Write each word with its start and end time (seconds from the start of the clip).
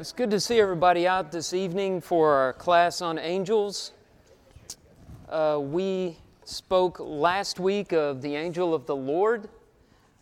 It's 0.00 0.12
good 0.12 0.30
to 0.30 0.38
see 0.38 0.60
everybody 0.60 1.08
out 1.08 1.32
this 1.32 1.52
evening 1.52 2.00
for 2.00 2.32
our 2.32 2.52
class 2.52 3.02
on 3.02 3.18
angels. 3.18 3.90
Uh, 5.28 5.58
we 5.60 6.16
spoke 6.44 7.00
last 7.00 7.58
week 7.58 7.92
of 7.92 8.22
the 8.22 8.36
angel 8.36 8.74
of 8.74 8.86
the 8.86 8.94
Lord. 8.94 9.48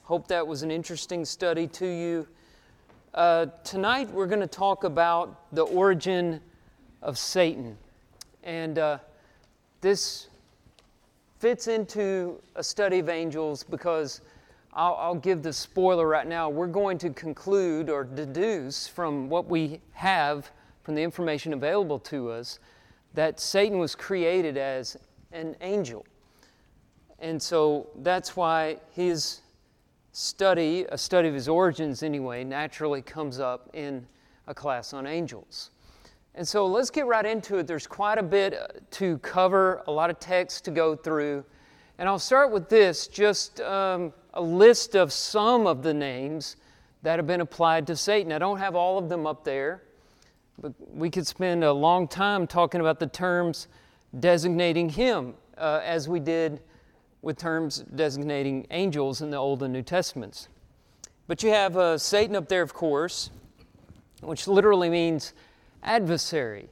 Hope 0.05 0.29
that 0.29 0.47
was 0.47 0.63
an 0.63 0.71
interesting 0.71 1.27
study 1.27 1.67
to 1.67 1.87
you. 1.87 2.27
Uh, 3.13 3.49
tonight 3.65 4.11
we're 4.13 4.27
going 4.27 4.41
to 4.41 4.47
talk 4.47 4.85
about 4.85 5.53
the 5.55 5.65
origin 5.65 6.41
of 7.03 7.19
Satan. 7.19 7.77
And 8.45 8.79
uh, 8.79 8.99
this 9.83 10.29
fits 11.39 11.69
into 11.69 12.41
a 12.55 12.65
study 12.65 13.01
of 13.01 13.11
angels 13.11 13.63
because 13.63 14.23
I'll, 14.77 14.95
I'll, 15.01 15.15
give 15.15 15.43
the 15.43 15.55
spoiler 15.55 16.07
right 16.07 16.27
now. 16.27 16.51
We're 16.51 16.67
going 16.67 16.99
to 16.99 17.09
conclude 17.09 17.89
or 17.89 18.05
deduce 18.05 18.87
from 18.87 19.31
what 19.31 19.47
we 19.47 19.81
have, 19.93 20.51
from 20.83 20.95
the 20.95 21.03
information 21.03 21.55
available 21.55 21.99
to 22.01 22.31
us, 22.31 22.59
that 23.15 23.41
Satan 23.41 23.79
was 23.79 23.95
created 23.95 24.59
as 24.59 24.99
an 25.33 25.57
angel. 25.63 26.05
And 27.21 27.41
so 27.41 27.89
that's 28.03 28.37
why 28.37 28.77
his 28.91 29.41
study, 30.13 30.85
a 30.91 30.99
study 30.99 31.29
of 31.29 31.35
his 31.35 31.49
origins 31.49 32.03
anyway, 32.03 32.45
naturally 32.45 33.01
comes 33.01 33.41
up 33.41 33.71
in 33.73 34.07
a 34.47 34.53
class 34.53 34.93
on 34.93 35.07
angels. 35.07 35.71
And 36.35 36.47
so 36.47 36.67
let's 36.67 36.91
get 36.91 37.07
right 37.07 37.25
into 37.25 37.57
it. 37.57 37.67
There's 37.67 37.87
quite 37.87 38.19
a 38.19 38.23
bit 38.23 38.85
to 38.91 39.17
cover, 39.19 39.83
a 39.87 39.91
lot 39.91 40.11
of 40.11 40.21
text 40.21 40.67
to 40.67 40.71
go 40.71 40.95
through. 40.95 41.47
And 41.97 42.07
I'll 42.07 42.19
start 42.19 42.53
with 42.53 42.69
this 42.69 43.07
just. 43.07 43.63
Um, 43.63 44.13
a 44.37 44.43
list 44.43 44.95
of 44.95 45.13
some 45.13 45.67
of 45.67 45.83
the 45.83 45.95
names 45.95 46.57
that 47.03 47.19
have 47.19 47.27
been 47.27 47.41
applied 47.41 47.87
to 47.87 47.97
Satan. 47.97 48.33
I 48.33 48.39
don't 48.39 48.59
have 48.59 48.77
all 48.77 48.99
of 48.99 49.09
them 49.09 49.27
up 49.27 49.45
there, 49.45 49.83
but 50.61 50.75
we 50.95 51.09
could 51.09 51.27
spend 51.27 51.65
a 51.65 51.73
long 51.73 52.07
time 52.07 52.47
talking 52.47 52.83
about 52.83 53.01
the 53.01 53.07
terms 53.07 53.67
designating 54.21 54.91
him, 54.91 55.35
uh, 55.57 55.81
as 55.83 56.07
we 56.07 56.21
did 56.21 56.61
with 57.23 57.39
terms 57.39 57.79
designating 57.95 58.67
angels 58.71 59.23
in 59.23 59.31
the 59.31 59.39
Old 59.39 59.63
and 59.63 59.73
New 59.73 59.83
Testaments. 59.83 60.49
But 61.27 61.43
you 61.43 61.51
have 61.51 61.77
uh, 61.79 61.97
Satan 61.97 62.37
up 62.37 62.49
there, 62.49 62.63
of 62.63 62.75
course, 62.75 63.31
which 64.21 64.47
literally 64.47 64.91
means 64.91 65.33
adversary. 65.83 66.69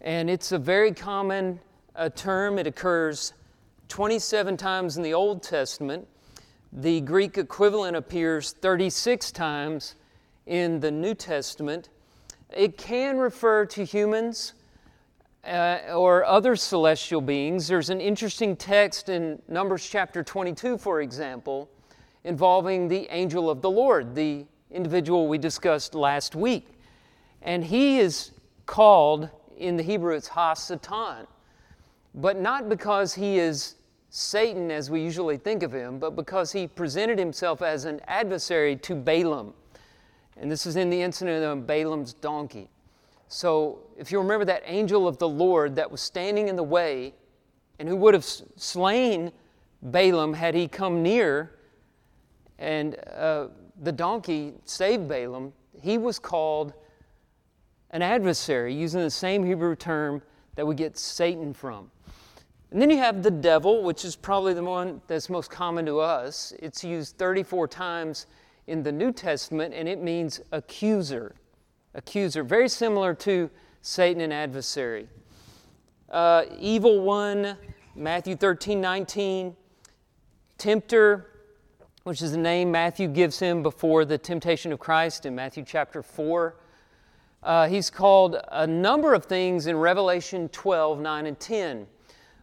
And 0.00 0.28
it's 0.28 0.50
a 0.50 0.58
very 0.58 0.92
common 0.92 1.60
uh, 1.94 2.08
term. 2.08 2.58
It 2.58 2.66
occurs 2.66 3.32
27 3.88 4.56
times 4.56 4.96
in 4.96 5.04
the 5.04 5.14
Old 5.14 5.42
Testament 5.44 6.08
the 6.72 7.00
Greek 7.00 7.36
equivalent 7.36 7.96
appears 7.96 8.52
36 8.52 9.32
times 9.32 9.96
in 10.46 10.80
the 10.80 10.90
New 10.90 11.14
Testament. 11.14 11.88
It 12.56 12.78
can 12.78 13.18
refer 13.18 13.66
to 13.66 13.84
humans 13.84 14.54
uh, 15.44 15.78
or 15.94 16.24
other 16.24 16.54
celestial 16.54 17.20
beings. 17.20 17.66
There's 17.66 17.90
an 17.90 18.00
interesting 18.00 18.56
text 18.56 19.08
in 19.08 19.40
Numbers 19.48 19.88
chapter 19.88 20.22
22, 20.22 20.78
for 20.78 21.00
example, 21.00 21.68
involving 22.24 22.88
the 22.88 23.08
angel 23.10 23.50
of 23.50 23.62
the 23.62 23.70
Lord, 23.70 24.14
the 24.14 24.44
individual 24.70 25.26
we 25.26 25.38
discussed 25.38 25.94
last 25.94 26.36
week. 26.36 26.68
And 27.42 27.64
he 27.64 27.98
is 27.98 28.32
called, 28.66 29.28
in 29.56 29.76
the 29.76 29.82
Hebrew, 29.82 30.14
it's 30.14 30.28
Ha 30.28 30.54
Satan, 30.54 31.26
but 32.14 32.38
not 32.38 32.68
because 32.68 33.14
he 33.14 33.38
is 33.38 33.76
Satan 34.10 34.72
as 34.72 34.90
we 34.90 35.00
usually 35.00 35.36
think 35.36 35.62
of 35.62 35.72
him, 35.72 36.00
but 36.00 36.16
because 36.16 36.50
he 36.50 36.66
presented 36.66 37.18
himself 37.18 37.62
as 37.62 37.84
an 37.84 38.00
adversary 38.08 38.74
to 38.76 38.96
Balaam. 38.96 39.54
And 40.36 40.50
this 40.50 40.66
is 40.66 40.74
in 40.74 40.90
the 40.90 41.00
incident 41.00 41.44
of 41.44 41.66
Balaam's 41.66 42.12
donkey. 42.14 42.68
So, 43.28 43.78
if 43.96 44.10
you 44.10 44.18
remember 44.18 44.44
that 44.46 44.62
angel 44.66 45.06
of 45.06 45.18
the 45.18 45.28
Lord 45.28 45.76
that 45.76 45.88
was 45.88 46.00
standing 46.00 46.48
in 46.48 46.56
the 46.56 46.64
way 46.64 47.14
and 47.78 47.88
who 47.88 47.94
would 47.96 48.14
have 48.14 48.24
slain 48.24 49.30
Balaam 49.80 50.34
had 50.34 50.56
he 50.56 50.66
come 50.66 51.04
near, 51.04 51.52
and 52.58 52.96
uh, 53.14 53.46
the 53.80 53.92
donkey 53.92 54.54
saved 54.64 55.06
Balaam, 55.06 55.52
he 55.80 55.98
was 55.98 56.18
called 56.18 56.72
an 57.90 58.02
adversary, 58.02 58.74
using 58.74 59.00
the 59.00 59.10
same 59.10 59.44
Hebrew 59.44 59.76
term 59.76 60.20
that 60.56 60.66
we 60.66 60.74
get 60.74 60.98
Satan 60.98 61.54
from. 61.54 61.90
And 62.70 62.80
then 62.80 62.88
you 62.90 62.98
have 62.98 63.22
the 63.22 63.30
devil, 63.30 63.82
which 63.82 64.04
is 64.04 64.14
probably 64.14 64.54
the 64.54 64.62
one 64.62 65.00
that's 65.08 65.28
most 65.28 65.50
common 65.50 65.84
to 65.86 65.98
us. 65.98 66.52
It's 66.60 66.84
used 66.84 67.16
34 67.18 67.66
times 67.66 68.26
in 68.68 68.82
the 68.84 68.92
New 68.92 69.12
Testament, 69.12 69.74
and 69.74 69.88
it 69.88 70.00
means 70.00 70.40
accuser. 70.52 71.34
Accuser, 71.94 72.44
very 72.44 72.68
similar 72.68 73.12
to 73.14 73.50
Satan 73.82 74.22
and 74.22 74.32
adversary. 74.32 75.08
Uh, 76.08 76.44
evil 76.58 77.00
one, 77.00 77.56
Matthew 77.96 78.36
13, 78.36 78.80
19. 78.80 79.56
Tempter, 80.56 81.26
which 82.04 82.22
is 82.22 82.32
the 82.32 82.38
name 82.38 82.70
Matthew 82.70 83.08
gives 83.08 83.38
him 83.38 83.62
before 83.62 84.04
the 84.04 84.18
temptation 84.18 84.72
of 84.72 84.78
Christ 84.78 85.26
in 85.26 85.34
Matthew 85.34 85.64
chapter 85.66 86.02
4. 86.02 86.54
Uh, 87.42 87.66
he's 87.66 87.88
called 87.88 88.36
a 88.52 88.66
number 88.66 89.14
of 89.14 89.24
things 89.24 89.66
in 89.66 89.76
Revelation 89.76 90.48
12, 90.50 91.00
9, 91.00 91.26
and 91.26 91.40
10. 91.40 91.86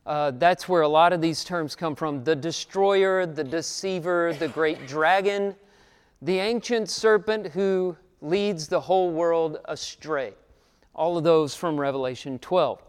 Uh, 0.07 0.31
that's 0.31 0.69
where 0.69 0.83
a 0.83 0.87
lot 0.87 1.11
of 1.11 1.19
these 1.19 1.43
terms 1.43 1.75
come 1.75 1.93
from 1.93 2.23
the 2.23 2.33
destroyer, 2.33 3.25
the 3.25 3.43
deceiver, 3.43 4.33
the 4.39 4.47
great 4.47 4.87
dragon, 4.87 5.53
the 6.21 6.39
ancient 6.39 6.89
serpent 6.89 7.47
who 7.47 7.93
leads 8.21 8.69
the 8.69 8.79
whole 8.79 9.11
world 9.11 9.59
astray. 9.65 10.33
All 10.95 11.17
of 11.17 11.25
those 11.25 11.55
from 11.55 11.77
Revelation 11.77 12.39
12. 12.39 12.81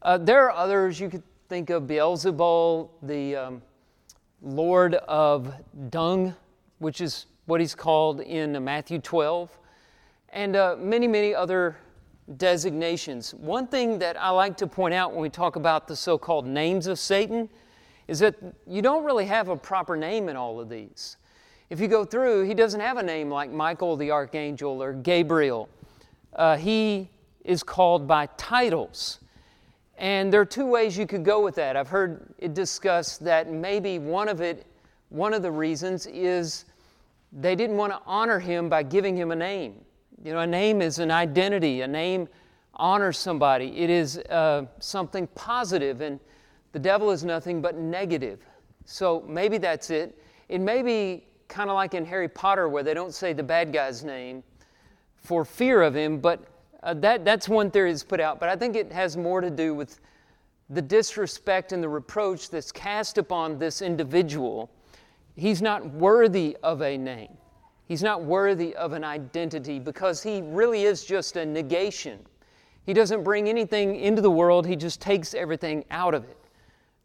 Uh, 0.00 0.16
there 0.16 0.44
are 0.44 0.50
others 0.50 0.98
you 0.98 1.10
could 1.10 1.22
think 1.50 1.68
of 1.68 1.82
Beelzebul, 1.82 2.88
the 3.02 3.36
um, 3.36 3.62
Lord 4.40 4.94
of 4.94 5.52
Dung, 5.90 6.34
which 6.78 7.02
is 7.02 7.26
what 7.44 7.60
he's 7.60 7.74
called 7.74 8.22
in 8.22 8.64
Matthew 8.64 8.98
12, 8.98 9.50
and 10.30 10.56
uh, 10.56 10.76
many, 10.78 11.06
many 11.06 11.34
other 11.34 11.76
designations. 12.36 13.32
One 13.34 13.66
thing 13.66 13.98
that 14.00 14.20
I 14.20 14.30
like 14.30 14.56
to 14.58 14.66
point 14.66 14.94
out 14.94 15.12
when 15.12 15.20
we 15.20 15.28
talk 15.28 15.56
about 15.56 15.86
the 15.86 15.96
so 15.96 16.18
called 16.18 16.46
names 16.46 16.86
of 16.86 16.98
Satan 16.98 17.48
is 18.08 18.18
that 18.18 18.34
you 18.66 18.82
don't 18.82 19.04
really 19.04 19.26
have 19.26 19.48
a 19.48 19.56
proper 19.56 19.96
name 19.96 20.28
in 20.28 20.36
all 20.36 20.60
of 20.60 20.68
these. 20.68 21.16
If 21.70 21.80
you 21.80 21.88
go 21.88 22.04
through, 22.04 22.44
he 22.44 22.54
doesn't 22.54 22.80
have 22.80 22.96
a 22.96 23.02
name 23.02 23.30
like 23.30 23.50
Michael 23.50 23.96
the 23.96 24.10
Archangel 24.10 24.82
or 24.82 24.92
Gabriel. 24.92 25.68
Uh, 26.32 26.56
he 26.56 27.10
is 27.44 27.62
called 27.62 28.06
by 28.06 28.26
titles. 28.36 29.20
And 29.98 30.32
there 30.32 30.40
are 30.40 30.46
two 30.46 30.66
ways 30.66 30.96
you 30.96 31.06
could 31.06 31.24
go 31.24 31.42
with 31.42 31.54
that. 31.54 31.76
I've 31.76 31.88
heard 31.88 32.34
it 32.38 32.54
discussed 32.54 33.24
that 33.24 33.50
maybe 33.50 33.98
one 33.98 34.28
of 34.28 34.40
it, 34.40 34.66
one 35.08 35.32
of 35.32 35.42
the 35.42 35.50
reasons 35.50 36.06
is 36.06 36.66
they 37.32 37.56
didn't 37.56 37.76
want 37.76 37.92
to 37.92 38.00
honor 38.04 38.38
him 38.38 38.68
by 38.68 38.82
giving 38.82 39.16
him 39.16 39.30
a 39.30 39.36
name. 39.36 39.85
You 40.24 40.32
know, 40.32 40.40
a 40.40 40.46
name 40.46 40.80
is 40.82 40.98
an 40.98 41.10
identity, 41.10 41.82
a 41.82 41.88
name 41.88 42.28
honors 42.74 43.18
somebody, 43.18 43.76
it 43.78 43.90
is 43.90 44.18
uh, 44.18 44.66
something 44.80 45.26
positive, 45.28 46.00
and 46.00 46.20
the 46.72 46.78
devil 46.78 47.10
is 47.10 47.24
nothing 47.24 47.62
but 47.62 47.76
negative. 47.76 48.40
So 48.84 49.24
maybe 49.26 49.58
that's 49.58 49.90
it. 49.90 50.20
It 50.48 50.60
may 50.60 50.82
be 50.82 51.24
kind 51.48 51.70
of 51.70 51.74
like 51.74 51.94
in 51.94 52.04
Harry 52.04 52.28
Potter 52.28 52.68
where 52.68 52.82
they 52.82 52.94
don't 52.94 53.14
say 53.14 53.32
the 53.32 53.42
bad 53.42 53.72
guy's 53.72 54.04
name 54.04 54.42
for 55.16 55.44
fear 55.44 55.82
of 55.82 55.94
him, 55.94 56.18
but 56.18 56.44
uh, 56.82 56.94
that, 56.94 57.24
that's 57.24 57.48
one 57.48 57.70
theory 57.70 57.90
that's 57.90 58.04
put 58.04 58.20
out. 58.20 58.38
But 58.38 58.48
I 58.48 58.56
think 58.56 58.76
it 58.76 58.92
has 58.92 59.16
more 59.16 59.40
to 59.40 59.50
do 59.50 59.74
with 59.74 60.00
the 60.70 60.82
disrespect 60.82 61.72
and 61.72 61.82
the 61.82 61.88
reproach 61.88 62.50
that's 62.50 62.70
cast 62.70 63.18
upon 63.18 63.58
this 63.58 63.82
individual. 63.82 64.70
He's 65.36 65.62
not 65.62 65.88
worthy 65.90 66.56
of 66.62 66.82
a 66.82 66.96
name. 66.96 67.36
He's 67.86 68.02
not 68.02 68.24
worthy 68.24 68.74
of 68.74 68.92
an 68.92 69.04
identity 69.04 69.78
because 69.78 70.22
he 70.22 70.42
really 70.42 70.82
is 70.82 71.04
just 71.04 71.36
a 71.36 71.46
negation. 71.46 72.18
He 72.84 72.92
doesn't 72.92 73.22
bring 73.22 73.48
anything 73.48 73.96
into 73.96 74.20
the 74.20 74.30
world, 74.30 74.66
he 74.66 74.76
just 74.76 75.00
takes 75.00 75.34
everything 75.34 75.84
out 75.90 76.14
of 76.14 76.24
it. 76.24 76.36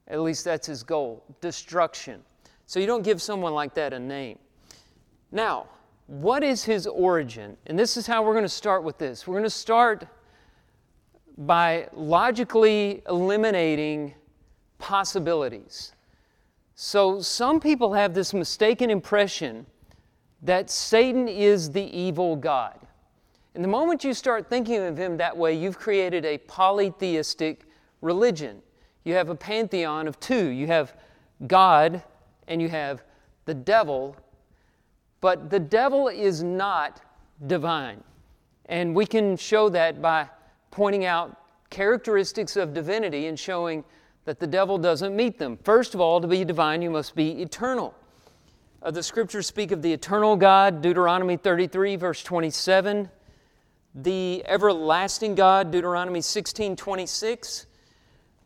At 0.08 0.22
least 0.22 0.44
that's 0.44 0.68
his 0.68 0.84
goal 0.84 1.24
destruction. 1.40 2.22
So 2.66 2.80
you 2.80 2.88
don't 2.88 3.04
give 3.04 3.22
someone 3.22 3.54
like 3.54 3.74
that 3.76 3.94
a 3.94 4.00
name. 4.00 4.40
Now, 5.32 5.68
what 6.08 6.44
is 6.44 6.64
his 6.64 6.88
origin? 6.88 7.58
And 7.68 7.78
this 7.78 7.96
is 7.96 8.08
how 8.08 8.24
we're 8.24 8.34
going 8.34 8.44
to 8.44 8.50
start 8.50 8.84
with 8.84 8.98
this. 8.98 9.28
We're 9.28 9.36
going 9.36 9.44
to 9.44 9.50
start 9.50 10.08
by 11.38 11.88
logically 11.94 13.02
eliminating 13.08 14.14
possibilities. 14.78 15.94
So 16.76 17.22
some 17.22 17.60
people 17.60 17.94
have 17.94 18.14
this 18.14 18.34
mistaken 18.34 18.90
impression 18.90 19.66
that 20.42 20.70
Satan 20.70 21.28
is 21.28 21.72
the 21.72 21.84
evil 21.98 22.36
God. 22.36 22.80
And 23.54 23.64
the 23.64 23.68
moment 23.68 24.04
you 24.04 24.14
start 24.14 24.50
thinking 24.50 24.78
of 24.78 24.98
him 24.98 25.18
that 25.18 25.36
way, 25.36 25.54
you've 25.54 25.78
created 25.78 26.26
a 26.26 26.38
polytheistic 26.40 27.66
religion. 28.02 28.62
You 29.04 29.14
have 29.16 29.30
a 29.30 29.36
pantheon 29.36 30.08
of 30.08 30.20
two. 30.20 30.48
You 30.48 30.68
have 30.68 30.96
God 31.48 32.02
and 32.48 32.62
you 32.62 32.70
have 32.70 33.04
the 33.46 33.54
devil, 33.54 34.16
but 35.20 35.50
the 35.50 35.60
devil 35.60 36.08
is 36.08 36.44
not 36.44 37.02
divine. 37.48 38.04
And 38.68 38.96
we 38.96 39.06
can 39.06 39.36
show 39.36 39.70
that 39.70 40.02
by 40.02 40.30
pointing 40.70 41.06
out 41.06 41.38
characteristics 41.70 42.56
of 42.56 42.74
divinity 42.74 43.28
and 43.28 43.38
showing 43.38 43.84
that 44.26 44.40
the 44.40 44.48
devil 44.48 44.78
doesn't 44.78 45.16
meet 45.16 45.38
them. 45.40 45.58
First 45.64 45.96
of 45.96 46.02
all, 46.02 46.22
to 46.22 46.28
be 46.28 46.46
divine, 46.46 46.82
you 46.82 46.90
must 46.90 47.16
be 47.16 47.42
eternal. 47.42 47.94
Uh, 48.84 48.90
the 48.90 49.04
scriptures 49.04 49.46
speak 49.46 49.72
of 49.72 49.84
the 49.84 49.94
eternal 49.94 50.36
God, 50.36 50.82
Deuteronomy 50.82 51.38
33, 51.38 51.98
verse 51.98 52.24
27. 52.24 53.12
The 53.94 54.44
everlasting 54.48 55.36
God, 55.36 55.70
Deuteronomy 55.70 56.22
16, 56.22 56.76
26. 56.76 57.68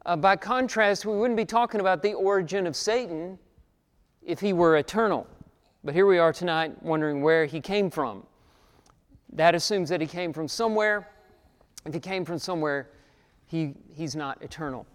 Uh, 0.05 0.15
by 0.17 0.35
contrast, 0.35 1.05
we 1.05 1.15
wouldn't 1.15 1.37
be 1.37 1.45
talking 1.45 1.79
about 1.79 2.01
the 2.01 2.13
origin 2.15 2.67
of 2.67 2.75
Satan 2.75 3.39
if 4.25 4.41
he 4.41 4.51
were 4.51 4.75
eternal. 4.75 5.25
But 5.85 5.93
here 5.93 6.05
we 6.05 6.17
are 6.17 6.33
tonight 6.33 6.83
wondering 6.83 7.21
where 7.21 7.45
he 7.45 7.61
came 7.61 7.89
from. 7.89 8.25
That 9.31 9.55
assumes 9.55 9.87
that 9.87 10.01
he 10.01 10.07
came 10.07 10.33
from 10.33 10.49
somewhere. 10.49 11.07
If 11.85 11.93
he 11.93 12.01
came 12.01 12.25
from 12.25 12.39
somewhere, 12.39 12.89
he, 13.45 13.73
he's 13.93 14.17
not 14.17 14.41
eternal. 14.41 14.85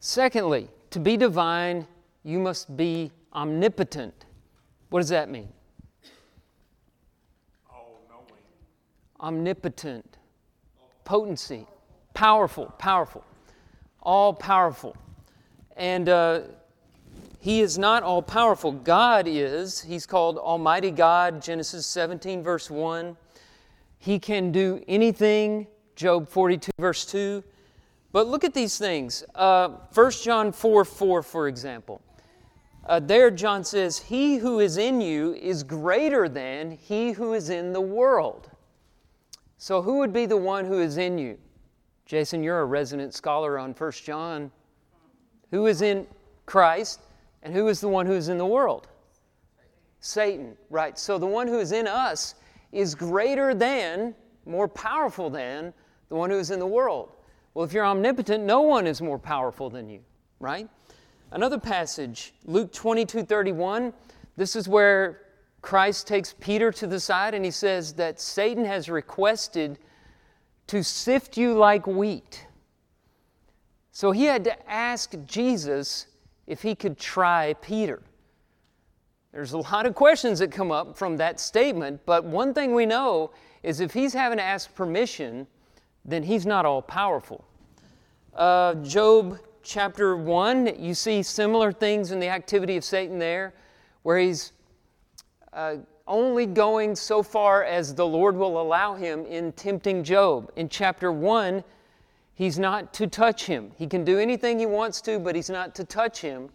Secondly, 0.00 0.68
to 0.90 1.00
be 1.00 1.16
divine, 1.16 1.86
you 2.22 2.38
must 2.38 2.76
be 2.76 3.12
omnipotent. 3.32 4.26
What 4.90 5.00
does 5.00 5.10
that 5.10 5.28
mean? 5.28 5.48
All 7.70 8.00
knowing. 8.08 8.42
Omnipotent, 9.20 10.18
potency, 11.04 11.66
powerful, 12.14 12.66
powerful, 12.78 13.24
all 14.02 14.32
powerful. 14.32 14.96
And 15.76 16.08
uh, 16.08 16.40
he 17.40 17.60
is 17.60 17.78
not 17.78 18.02
all 18.02 18.22
powerful. 18.22 18.72
God 18.72 19.26
is. 19.28 19.80
He's 19.80 20.06
called 20.06 20.38
Almighty 20.38 20.90
God, 20.90 21.42
Genesis 21.42 21.86
17, 21.86 22.42
verse 22.42 22.70
1. 22.70 23.16
He 23.98 24.18
can 24.18 24.52
do 24.52 24.82
anything, 24.88 25.66
Job 25.96 26.28
42, 26.28 26.70
verse 26.78 27.04
2. 27.04 27.44
But 28.10 28.26
look 28.26 28.42
at 28.42 28.54
these 28.54 28.78
things. 28.78 29.22
Uh, 29.34 29.68
1 29.92 30.10
John 30.12 30.50
4 30.50 30.84
4, 30.84 31.22
for 31.22 31.46
example. 31.46 32.00
Uh, 32.88 32.98
there, 32.98 33.30
John 33.30 33.64
says, 33.64 33.98
He 33.98 34.38
who 34.38 34.60
is 34.60 34.78
in 34.78 35.00
you 35.02 35.34
is 35.34 35.62
greater 35.62 36.26
than 36.26 36.70
he 36.70 37.12
who 37.12 37.34
is 37.34 37.50
in 37.50 37.74
the 37.74 37.80
world. 37.80 38.50
So, 39.58 39.82
who 39.82 39.98
would 39.98 40.12
be 40.12 40.24
the 40.24 40.38
one 40.38 40.64
who 40.64 40.80
is 40.80 40.96
in 40.96 41.18
you? 41.18 41.36
Jason, 42.06 42.42
you're 42.42 42.60
a 42.60 42.64
resident 42.64 43.12
scholar 43.12 43.58
on 43.58 43.72
1 43.74 43.92
John. 43.92 44.50
Who 45.50 45.66
is 45.66 45.82
in 45.82 46.06
Christ, 46.46 47.00
and 47.42 47.52
who 47.52 47.68
is 47.68 47.80
the 47.80 47.88
one 47.88 48.06
who 48.06 48.14
is 48.14 48.30
in 48.30 48.38
the 48.38 48.46
world? 48.46 48.88
Satan, 50.00 50.56
right. 50.70 50.98
So, 50.98 51.18
the 51.18 51.26
one 51.26 51.46
who 51.46 51.58
is 51.58 51.72
in 51.72 51.86
us 51.86 52.36
is 52.72 52.94
greater 52.94 53.52
than, 53.54 54.14
more 54.46 54.68
powerful 54.68 55.28
than, 55.28 55.74
the 56.08 56.14
one 56.14 56.30
who 56.30 56.38
is 56.38 56.50
in 56.50 56.58
the 56.58 56.66
world. 56.66 57.12
Well, 57.52 57.66
if 57.66 57.74
you're 57.74 57.84
omnipotent, 57.84 58.44
no 58.44 58.62
one 58.62 58.86
is 58.86 59.02
more 59.02 59.18
powerful 59.18 59.68
than 59.68 59.90
you, 59.90 60.00
right? 60.40 60.70
Another 61.30 61.58
passage, 61.58 62.32
Luke 62.46 62.72
22 62.72 63.24
31, 63.24 63.92
this 64.36 64.56
is 64.56 64.66
where 64.68 65.20
Christ 65.60 66.06
takes 66.06 66.34
Peter 66.40 66.72
to 66.72 66.86
the 66.86 66.98
side 66.98 67.34
and 67.34 67.44
he 67.44 67.50
says 67.50 67.92
that 67.94 68.20
Satan 68.20 68.64
has 68.64 68.88
requested 68.88 69.78
to 70.68 70.82
sift 70.82 71.36
you 71.36 71.54
like 71.54 71.86
wheat. 71.86 72.46
So 73.90 74.12
he 74.12 74.24
had 74.24 74.44
to 74.44 74.70
ask 74.70 75.14
Jesus 75.26 76.06
if 76.46 76.62
he 76.62 76.74
could 76.74 76.96
try 76.98 77.54
Peter. 77.60 78.00
There's 79.32 79.52
a 79.52 79.58
lot 79.58 79.84
of 79.84 79.94
questions 79.94 80.38
that 80.38 80.50
come 80.50 80.70
up 80.70 80.96
from 80.96 81.18
that 81.18 81.40
statement, 81.40 82.00
but 82.06 82.24
one 82.24 82.54
thing 82.54 82.74
we 82.74 82.86
know 82.86 83.32
is 83.62 83.80
if 83.80 83.92
he's 83.92 84.14
having 84.14 84.38
to 84.38 84.44
ask 84.44 84.74
permission, 84.74 85.46
then 86.04 86.22
he's 86.22 86.46
not 86.46 86.64
all 86.64 86.80
powerful. 86.80 87.44
Uh, 88.34 88.74
Job 88.76 89.38
chapter 89.68 90.16
1, 90.16 90.82
you 90.82 90.94
see 90.94 91.22
similar 91.22 91.70
things 91.70 92.10
in 92.10 92.18
the 92.18 92.28
activity 92.28 92.78
of 92.78 92.84
Satan 92.84 93.18
there, 93.18 93.52
where 94.02 94.18
he's 94.18 94.52
uh, 95.52 95.76
only 96.06 96.46
going 96.46 96.96
so 96.96 97.22
far 97.22 97.64
as 97.64 97.94
the 97.94 98.06
Lord 98.06 98.34
will 98.34 98.60
allow 98.60 98.94
him 98.94 99.26
in 99.26 99.52
tempting 99.52 100.02
Job. 100.02 100.50
In 100.56 100.70
chapter 100.70 101.12
1, 101.12 101.62
he's 102.34 102.58
not 102.58 102.94
to 102.94 103.06
touch 103.06 103.44
him. 103.44 103.70
He 103.76 103.86
can 103.86 104.06
do 104.06 104.18
anything 104.18 104.58
he 104.58 104.64
wants 104.64 105.02
to, 105.02 105.18
but 105.18 105.36
he's 105.36 105.50
not 105.50 105.74
to 105.74 105.84
touch 105.84 106.22
him. 106.22 106.48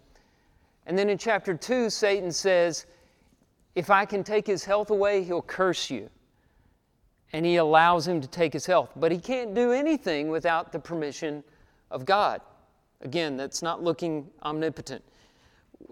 And 0.87 0.97
then 0.97 1.07
in 1.07 1.19
chapter 1.19 1.53
2, 1.53 1.91
Satan 1.91 2.31
says, 2.31 2.87
If 3.75 3.91
I 3.91 4.05
can 4.05 4.23
take 4.23 4.47
his 4.47 4.65
health 4.65 4.89
away, 4.89 5.23
he'll 5.23 5.43
curse 5.43 5.91
you. 5.91 6.09
And 7.31 7.45
he 7.45 7.57
allows 7.57 8.07
him 8.07 8.21
to 8.21 8.27
take 8.27 8.53
his 8.53 8.65
health. 8.65 8.89
But 8.95 9.11
he 9.11 9.19
can't 9.19 9.53
do 9.53 9.71
anything 9.71 10.29
without 10.29 10.71
the 10.71 10.79
permission 10.79 11.43
of 11.91 12.05
God. 12.05 12.41
Again, 13.03 13.35
that's 13.37 13.61
not 13.61 13.83
looking 13.83 14.29
omnipotent. 14.43 15.03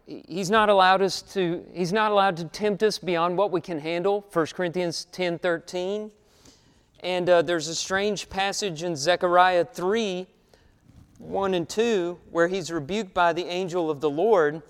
He's 0.06 0.50
not 0.50 0.70
allowed 0.70 1.02
us 1.02 1.22
to, 1.34 1.64
he's 1.74 1.94
not 1.94 2.12
allowed 2.12 2.38
to 2.38 2.46
tempt 2.46 2.82
us 2.84 2.98
beyond 2.98 3.38
what 3.38 3.52
we 3.52 3.62
can 3.62 3.80
handle. 3.80 4.26
1 4.32 4.46
Corinthians 4.48 5.06
10 5.12 5.40
13. 5.40 6.12
And 7.02 7.30
uh, 7.30 7.42
there's 7.42 7.68
a 7.68 7.76
strange 7.76 8.30
passage 8.30 8.84
in 8.84 8.96
Zechariah 8.96 9.66
3 9.66 10.28
1 11.18 11.54
and 11.54 11.70
2 11.70 12.18
where 12.32 12.48
he's 12.48 12.72
rebuked 12.72 13.14
by 13.14 13.34
the 13.34 13.46
angel 13.46 13.92
of 13.92 14.02
the 14.02 14.10
Lord 14.10 14.62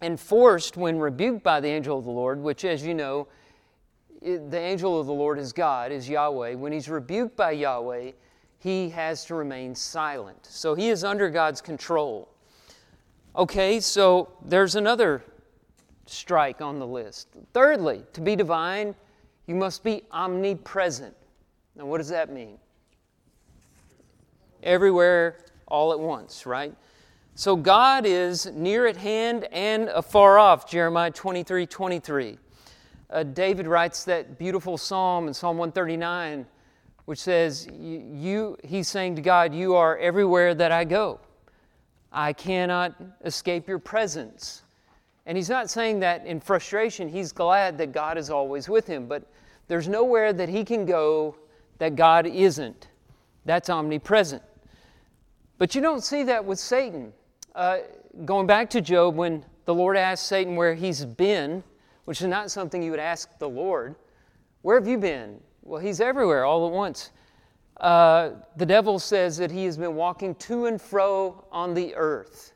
and 0.00 0.20
forced 0.20 0.76
when 0.76 0.98
rebuked 0.98 1.42
by 1.42 1.60
the 1.60 1.68
angel 1.68 1.98
of 1.98 2.04
the 2.04 2.10
Lord, 2.10 2.40
which, 2.40 2.64
as 2.64 2.84
you 2.84 2.94
know, 2.94 3.26
the 4.20 4.58
angel 4.58 5.00
of 5.00 5.06
the 5.06 5.12
Lord 5.12 5.38
is 5.38 5.52
God, 5.52 5.90
is 5.90 6.08
Yahweh. 6.08 6.54
When 6.54 6.72
he's 6.72 6.88
rebuked 6.88 7.36
by 7.36 7.52
Yahweh, 7.52 8.12
he 8.58 8.90
has 8.90 9.24
to 9.26 9.34
remain 9.34 9.74
silent. 9.74 10.46
So 10.46 10.74
he 10.74 10.88
is 10.88 11.04
under 11.04 11.30
God's 11.30 11.60
control. 11.60 12.28
Okay, 13.36 13.78
so 13.80 14.32
there's 14.44 14.74
another 14.74 15.22
strike 16.06 16.60
on 16.60 16.78
the 16.78 16.86
list. 16.86 17.28
Thirdly, 17.52 18.02
to 18.12 18.20
be 18.20 18.34
divine, 18.34 18.94
you 19.46 19.54
must 19.54 19.84
be 19.84 20.02
omnipresent. 20.10 21.14
Now, 21.76 21.86
what 21.86 21.98
does 21.98 22.08
that 22.08 22.32
mean? 22.32 22.58
Everywhere, 24.62 25.38
all 25.68 25.92
at 25.92 26.00
once, 26.00 26.44
right? 26.44 26.74
So 27.36 27.54
God 27.54 28.04
is 28.04 28.46
near 28.46 28.86
at 28.86 28.96
hand 28.96 29.44
and 29.52 29.88
afar 29.90 30.40
off, 30.40 30.68
Jeremiah 30.68 31.12
23 31.12 31.66
23. 31.66 32.38
Uh, 33.10 33.22
David 33.22 33.68
writes 33.68 34.04
that 34.04 34.38
beautiful 34.38 34.76
psalm 34.76 35.28
in 35.28 35.34
Psalm 35.34 35.56
139, 35.56 36.44
which 37.08 37.20
says, 37.20 37.66
you, 37.72 38.54
He's 38.62 38.86
saying 38.86 39.16
to 39.16 39.22
God, 39.22 39.54
You 39.54 39.74
are 39.74 39.96
everywhere 39.96 40.54
that 40.54 40.72
I 40.72 40.84
go. 40.84 41.20
I 42.12 42.34
cannot 42.34 43.00
escape 43.24 43.66
your 43.66 43.78
presence. 43.78 44.62
And 45.24 45.34
he's 45.34 45.48
not 45.48 45.70
saying 45.70 46.00
that 46.00 46.26
in 46.26 46.38
frustration. 46.38 47.08
He's 47.08 47.32
glad 47.32 47.78
that 47.78 47.92
God 47.92 48.18
is 48.18 48.28
always 48.28 48.68
with 48.68 48.86
him. 48.86 49.06
But 49.06 49.22
there's 49.68 49.88
nowhere 49.88 50.34
that 50.34 50.50
he 50.50 50.66
can 50.66 50.84
go 50.84 51.34
that 51.78 51.96
God 51.96 52.26
isn't. 52.26 52.88
That's 53.46 53.70
omnipresent. 53.70 54.42
But 55.56 55.74
you 55.74 55.80
don't 55.80 56.04
see 56.04 56.24
that 56.24 56.44
with 56.44 56.58
Satan. 56.58 57.14
Uh, 57.54 57.78
going 58.26 58.46
back 58.46 58.68
to 58.68 58.82
Job, 58.82 59.16
when 59.16 59.46
the 59.64 59.72
Lord 59.74 59.96
asked 59.96 60.26
Satan 60.26 60.56
where 60.56 60.74
he's 60.74 61.06
been, 61.06 61.64
which 62.04 62.20
is 62.20 62.26
not 62.26 62.50
something 62.50 62.82
you 62.82 62.90
would 62.90 63.00
ask 63.00 63.38
the 63.38 63.48
Lord, 63.48 63.94
where 64.60 64.78
have 64.78 64.86
you 64.86 64.98
been? 64.98 65.40
Well, 65.68 65.82
he's 65.82 66.00
everywhere 66.00 66.46
all 66.46 66.66
at 66.66 66.72
once. 66.72 67.10
Uh, 67.78 68.30
the 68.56 68.64
devil 68.64 68.98
says 68.98 69.36
that 69.36 69.50
he 69.50 69.66
has 69.66 69.76
been 69.76 69.94
walking 69.94 70.34
to 70.36 70.64
and 70.64 70.80
fro 70.80 71.44
on 71.52 71.74
the 71.74 71.94
earth. 71.94 72.54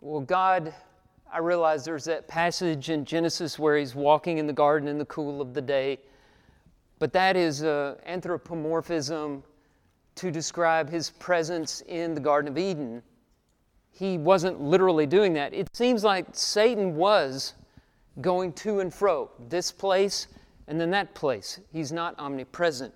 Well, 0.00 0.20
God, 0.20 0.74
I 1.32 1.38
realize 1.38 1.84
there's 1.84 2.06
that 2.06 2.26
passage 2.26 2.90
in 2.90 3.04
Genesis 3.04 3.60
where 3.60 3.78
he's 3.78 3.94
walking 3.94 4.38
in 4.38 4.48
the 4.48 4.52
garden 4.52 4.88
in 4.88 4.98
the 4.98 5.04
cool 5.04 5.40
of 5.40 5.54
the 5.54 5.62
day, 5.62 6.00
but 6.98 7.12
that 7.12 7.36
is 7.36 7.62
uh, 7.62 7.94
anthropomorphism 8.04 9.44
to 10.16 10.30
describe 10.32 10.90
his 10.90 11.10
presence 11.10 11.80
in 11.86 12.14
the 12.14 12.20
Garden 12.20 12.50
of 12.50 12.58
Eden 12.58 13.04
he 13.92 14.16
wasn't 14.18 14.60
literally 14.60 15.06
doing 15.06 15.34
that. 15.34 15.52
It 15.52 15.68
seems 15.76 16.04
like 16.04 16.26
Satan 16.32 16.96
was 16.96 17.54
going 18.20 18.52
to 18.54 18.80
and 18.80 18.92
fro, 18.92 19.30
this 19.48 19.70
place 19.70 20.26
and 20.70 20.80
then 20.80 20.90
that 20.92 21.12
place. 21.14 21.58
He's 21.72 21.90
not 21.90 22.16
omnipresent. 22.18 22.94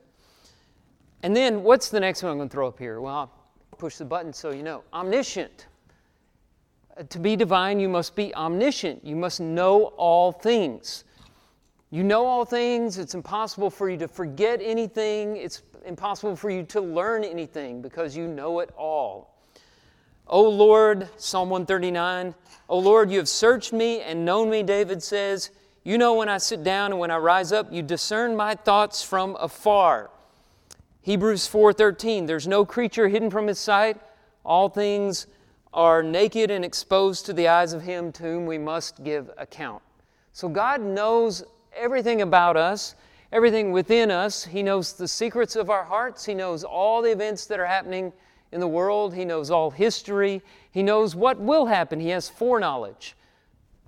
And 1.24 1.36
then 1.36 1.64
what's 1.64 1.90
the 1.90 1.98
next 1.98 2.22
one 2.22 2.30
I'm 2.30 2.38
going 2.38 2.48
to 2.48 2.52
throw 2.52 2.68
up 2.68 2.78
here? 2.78 3.00
Well, 3.00 3.14
I'll 3.14 3.32
push 3.76 3.96
the 3.96 4.04
button 4.04 4.32
so 4.32 4.52
you 4.52 4.62
know. 4.62 4.84
Omniscient. 4.92 5.66
Uh, 6.96 7.02
to 7.02 7.18
be 7.18 7.34
divine, 7.34 7.80
you 7.80 7.88
must 7.88 8.14
be 8.14 8.32
omniscient. 8.36 9.04
You 9.04 9.16
must 9.16 9.40
know 9.40 9.86
all 9.96 10.30
things. 10.30 11.02
You 11.90 12.04
know 12.04 12.24
all 12.24 12.44
things. 12.44 12.96
It's 12.96 13.14
impossible 13.14 13.70
for 13.70 13.90
you 13.90 13.96
to 13.98 14.06
forget 14.06 14.60
anything. 14.62 15.36
It's 15.36 15.62
impossible 15.84 16.36
for 16.36 16.50
you 16.50 16.62
to 16.62 16.80
learn 16.80 17.24
anything 17.24 17.82
because 17.82 18.16
you 18.16 18.28
know 18.28 18.60
it 18.60 18.70
all. 18.78 19.34
O 20.28 20.48
Lord, 20.48 21.08
Psalm 21.16 21.50
139, 21.50 22.36
O 22.68 22.78
Lord, 22.78 23.10
you 23.10 23.18
have 23.18 23.28
searched 23.28 23.72
me 23.72 24.00
and 24.00 24.24
known 24.24 24.48
me, 24.48 24.62
David 24.62 25.02
says. 25.02 25.50
You 25.86 25.98
know 25.98 26.14
when 26.14 26.30
I 26.30 26.38
sit 26.38 26.64
down 26.64 26.92
and 26.92 26.98
when 26.98 27.10
I 27.10 27.18
rise 27.18 27.52
up, 27.52 27.70
you 27.70 27.82
discern 27.82 28.34
my 28.36 28.54
thoughts 28.54 29.02
from 29.02 29.36
afar. 29.38 30.10
Hebrews 31.02 31.46
4:13 31.46 32.26
There's 32.26 32.48
no 32.48 32.64
creature 32.64 33.08
hidden 33.08 33.28
from 33.28 33.46
his 33.46 33.58
sight. 33.58 34.00
All 34.46 34.70
things 34.70 35.26
are 35.74 36.02
naked 36.02 36.50
and 36.50 36.64
exposed 36.64 37.26
to 37.26 37.34
the 37.34 37.48
eyes 37.48 37.74
of 37.74 37.82
him 37.82 38.12
to 38.12 38.22
whom 38.22 38.46
we 38.46 38.56
must 38.56 39.04
give 39.04 39.30
account. 39.36 39.82
So 40.32 40.48
God 40.48 40.80
knows 40.80 41.44
everything 41.76 42.22
about 42.22 42.56
us, 42.56 42.94
everything 43.30 43.70
within 43.70 44.10
us. 44.10 44.42
He 44.42 44.62
knows 44.62 44.94
the 44.94 45.08
secrets 45.08 45.54
of 45.54 45.68
our 45.68 45.84
hearts. 45.84 46.24
He 46.24 46.34
knows 46.34 46.64
all 46.64 47.02
the 47.02 47.12
events 47.12 47.44
that 47.46 47.60
are 47.60 47.66
happening 47.66 48.10
in 48.52 48.60
the 48.60 48.68
world. 48.68 49.14
He 49.14 49.26
knows 49.26 49.50
all 49.50 49.70
history. 49.70 50.40
He 50.70 50.82
knows 50.82 51.14
what 51.14 51.38
will 51.38 51.66
happen. 51.66 52.00
He 52.00 52.08
has 52.08 52.30
foreknowledge. 52.30 53.14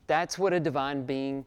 That's 0.08 0.38
what 0.38 0.52
a 0.52 0.60
divine 0.60 1.06
being 1.06 1.46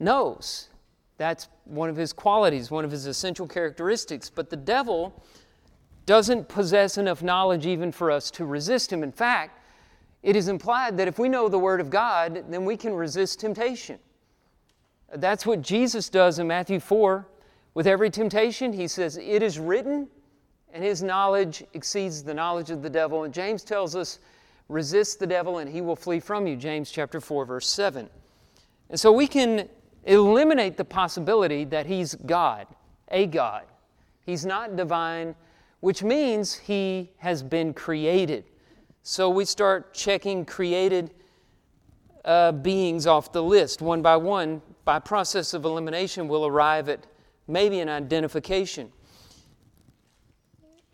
knows. 0.00 0.68
That's 1.16 1.48
one 1.64 1.90
of 1.90 1.96
his 1.96 2.12
qualities, 2.12 2.70
one 2.70 2.84
of 2.84 2.90
his 2.90 3.06
essential 3.06 3.46
characteristics. 3.46 4.30
But 4.30 4.50
the 4.50 4.56
devil 4.56 5.22
doesn't 6.06 6.48
possess 6.48 6.96
enough 6.96 7.22
knowledge 7.22 7.66
even 7.66 7.92
for 7.92 8.10
us 8.10 8.30
to 8.32 8.44
resist 8.46 8.92
him. 8.92 9.02
In 9.02 9.12
fact, 9.12 9.60
it 10.22 10.36
is 10.36 10.48
implied 10.48 10.96
that 10.96 11.08
if 11.08 11.18
we 11.18 11.28
know 11.28 11.48
the 11.48 11.58
Word 11.58 11.80
of 11.80 11.90
God, 11.90 12.44
then 12.48 12.64
we 12.64 12.76
can 12.76 12.94
resist 12.94 13.40
temptation. 13.40 13.98
That's 15.14 15.46
what 15.46 15.62
Jesus 15.62 16.08
does 16.08 16.38
in 16.38 16.46
Matthew 16.46 16.80
4. 16.80 17.26
With 17.74 17.86
every 17.86 18.10
temptation, 18.10 18.72
he 18.72 18.88
says, 18.88 19.16
It 19.16 19.42
is 19.42 19.58
written, 19.58 20.08
and 20.72 20.82
his 20.82 21.02
knowledge 21.02 21.64
exceeds 21.74 22.22
the 22.22 22.34
knowledge 22.34 22.70
of 22.70 22.82
the 22.82 22.90
devil. 22.90 23.24
And 23.24 23.32
James 23.32 23.62
tells 23.62 23.94
us, 23.94 24.18
Resist 24.68 25.18
the 25.18 25.26
devil, 25.26 25.58
and 25.58 25.70
he 25.70 25.80
will 25.80 25.96
flee 25.96 26.20
from 26.20 26.46
you. 26.46 26.56
James 26.56 26.90
chapter 26.90 27.20
4, 27.20 27.46
verse 27.46 27.68
7. 27.68 28.08
And 28.90 29.00
so 29.00 29.12
we 29.12 29.26
can 29.26 29.68
eliminate 30.08 30.78
the 30.78 30.84
possibility 30.84 31.64
that 31.66 31.86
he's 31.86 32.14
God, 32.14 32.66
a 33.08 33.26
God. 33.26 33.64
He's 34.24 34.44
not 34.44 34.74
divine, 34.74 35.34
which 35.80 36.02
means 36.02 36.54
he 36.54 37.10
has 37.18 37.42
been 37.42 37.74
created. 37.74 38.44
So 39.02 39.28
we 39.28 39.44
start 39.44 39.92
checking 39.92 40.44
created 40.44 41.12
uh, 42.24 42.52
beings 42.52 43.06
off 43.06 43.32
the 43.32 43.42
list 43.42 43.80
one 43.82 44.02
by 44.02 44.16
one. 44.16 44.62
By 44.84 44.98
process 44.98 45.52
of 45.52 45.66
elimination, 45.66 46.28
we'll 46.28 46.46
arrive 46.46 46.88
at 46.88 47.06
maybe 47.46 47.80
an 47.80 47.90
identification. 47.90 48.90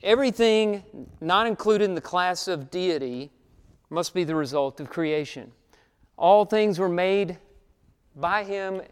Everything 0.02 0.83
not 1.21 1.47
included 1.47 1.85
in 1.85 1.94
the 1.94 2.00
class 2.00 2.49
of 2.49 2.71
deity 2.71 3.30
must 3.90 4.12
be 4.12 4.25
the 4.25 4.35
result 4.35 4.80
of 4.80 4.90
creation. 4.90 5.52
All 6.16 6.44
things 6.44 6.78
were 6.80 6.88
made 6.88 7.38
by 8.16 8.42
him 8.44 8.83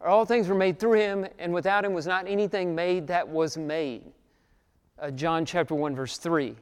all 0.00 0.24
things 0.24 0.48
were 0.48 0.54
made 0.54 0.78
through 0.78 0.98
him, 0.98 1.26
and 1.38 1.52
without 1.52 1.84
him 1.84 1.92
was 1.92 2.06
not 2.06 2.26
anything 2.26 2.74
made 2.74 3.06
that 3.06 3.26
was 3.26 3.56
made. 3.56 4.02
Uh, 4.98 5.10
John 5.10 5.44
chapter 5.44 5.74
1, 5.74 5.94
verse 5.94 6.18
3 6.18 6.54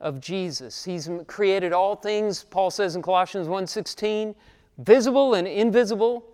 of 0.00 0.20
Jesus. 0.20 0.84
He's 0.84 1.08
created 1.26 1.72
all 1.72 1.94
things, 1.94 2.44
Paul 2.44 2.70
says 2.70 2.96
in 2.96 3.02
Colossians 3.02 3.48
1:16, 3.48 4.34
visible 4.78 5.34
and 5.34 5.46
invisible. 5.46 6.24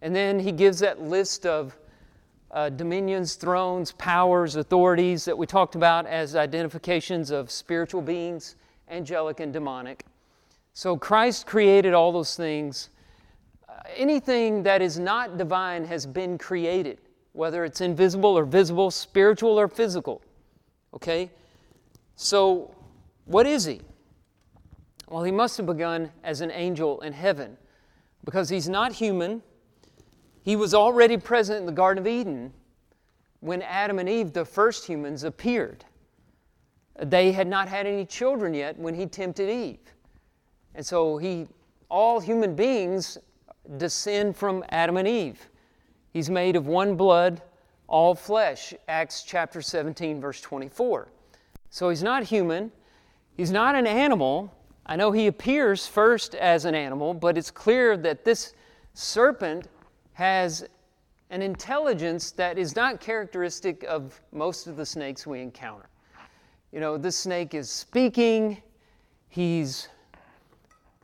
And 0.00 0.14
then 0.14 0.40
he 0.40 0.50
gives 0.50 0.80
that 0.80 1.00
list 1.00 1.46
of 1.46 1.78
uh, 2.50 2.68
dominions, 2.68 3.36
thrones, 3.36 3.92
powers, 3.92 4.56
authorities 4.56 5.24
that 5.24 5.38
we 5.38 5.46
talked 5.46 5.76
about 5.76 6.06
as 6.06 6.34
identifications 6.34 7.30
of 7.30 7.50
spiritual 7.50 8.02
beings, 8.02 8.56
angelic 8.90 9.40
and 9.40 9.52
demonic. 9.52 10.04
So 10.74 10.96
Christ 10.96 11.46
created 11.46 11.94
all 11.94 12.12
those 12.12 12.36
things 12.36 12.90
anything 13.96 14.62
that 14.62 14.82
is 14.82 14.98
not 14.98 15.38
divine 15.38 15.84
has 15.84 16.06
been 16.06 16.38
created, 16.38 16.98
whether 17.32 17.64
it's 17.64 17.80
invisible 17.80 18.36
or 18.36 18.44
visible, 18.44 18.90
spiritual 18.90 19.58
or 19.58 19.68
physical. 19.68 20.22
Okay? 20.94 21.30
So, 22.16 22.74
what 23.24 23.46
is 23.46 23.64
he? 23.64 23.80
Well, 25.08 25.24
he 25.24 25.32
must 25.32 25.56
have 25.58 25.66
begun 25.66 26.10
as 26.24 26.40
an 26.40 26.50
angel 26.50 27.00
in 27.00 27.12
heaven 27.12 27.56
because 28.24 28.48
he's 28.48 28.68
not 28.68 28.92
human. 28.92 29.42
He 30.42 30.56
was 30.56 30.74
already 30.74 31.16
present 31.16 31.60
in 31.60 31.66
the 31.66 31.72
Garden 31.72 32.02
of 32.02 32.06
Eden 32.06 32.52
when 33.40 33.60
Adam 33.62 33.98
and 33.98 34.08
Eve, 34.08 34.32
the 34.32 34.44
first 34.44 34.86
humans, 34.86 35.24
appeared. 35.24 35.84
They 37.02 37.32
had 37.32 37.46
not 37.46 37.68
had 37.68 37.86
any 37.86 38.06
children 38.06 38.54
yet 38.54 38.78
when 38.78 38.94
he 38.94 39.06
tempted 39.06 39.50
Eve. 39.50 39.80
And 40.74 40.84
so 40.84 41.18
he 41.18 41.48
all 41.88 42.20
human 42.20 42.54
beings 42.54 43.18
descend 43.76 44.36
from 44.36 44.64
Adam 44.70 44.96
and 44.96 45.08
Eve. 45.08 45.48
He's 46.10 46.28
made 46.28 46.56
of 46.56 46.66
one 46.66 46.96
blood, 46.96 47.42
all 47.88 48.14
flesh, 48.14 48.74
Acts 48.88 49.22
chapter 49.22 49.62
17, 49.62 50.20
verse 50.20 50.40
24. 50.40 51.08
So 51.70 51.88
he's 51.88 52.02
not 52.02 52.24
human, 52.24 52.70
he's 53.34 53.50
not 53.50 53.74
an 53.74 53.86
animal. 53.86 54.52
I 54.84 54.96
know 54.96 55.12
he 55.12 55.26
appears 55.26 55.86
first 55.86 56.34
as 56.34 56.64
an 56.64 56.74
animal, 56.74 57.14
but 57.14 57.38
it's 57.38 57.50
clear 57.50 57.96
that 57.98 58.24
this 58.24 58.54
serpent 58.94 59.68
has 60.14 60.66
an 61.30 61.40
intelligence 61.40 62.30
that 62.32 62.58
is 62.58 62.76
not 62.76 63.00
characteristic 63.00 63.84
of 63.84 64.20
most 64.32 64.66
of 64.66 64.76
the 64.76 64.84
snakes 64.84 65.26
we 65.26 65.40
encounter. 65.40 65.88
You 66.72 66.80
know, 66.80 66.98
this 66.98 67.16
snake 67.16 67.54
is 67.54 67.70
speaking, 67.70 68.62
he's 69.28 69.88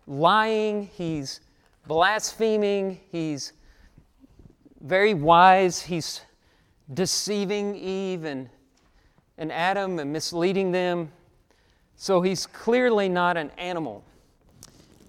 lying, 0.07 0.91
he's 0.93 1.41
blaspheming, 1.89 3.01
he's 3.11 3.55
very 4.81 5.15
wise, 5.15 5.81
he's 5.81 6.21
deceiving 6.93 7.75
Eve 7.75 8.25
and, 8.25 8.49
and 9.39 9.51
Adam 9.51 9.99
and 9.99 10.13
misleading 10.13 10.71
them. 10.71 11.11
So 11.97 12.21
he's 12.21 12.47
clearly 12.47 13.09
not 13.09 13.37
an 13.37 13.51
animal. 13.59 14.05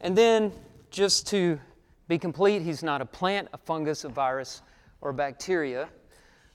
And 0.01 0.17
then, 0.17 0.51
just 0.89 1.27
to 1.27 1.59
be 2.07 2.17
complete, 2.17 2.61
he's 2.61 2.81
not 2.81 3.01
a 3.01 3.05
plant, 3.05 3.49
a 3.53 3.57
fungus, 3.57 4.05
a 4.05 4.09
virus, 4.09 4.63
or 5.01 5.11
a 5.11 5.13
bacteria. 5.13 5.89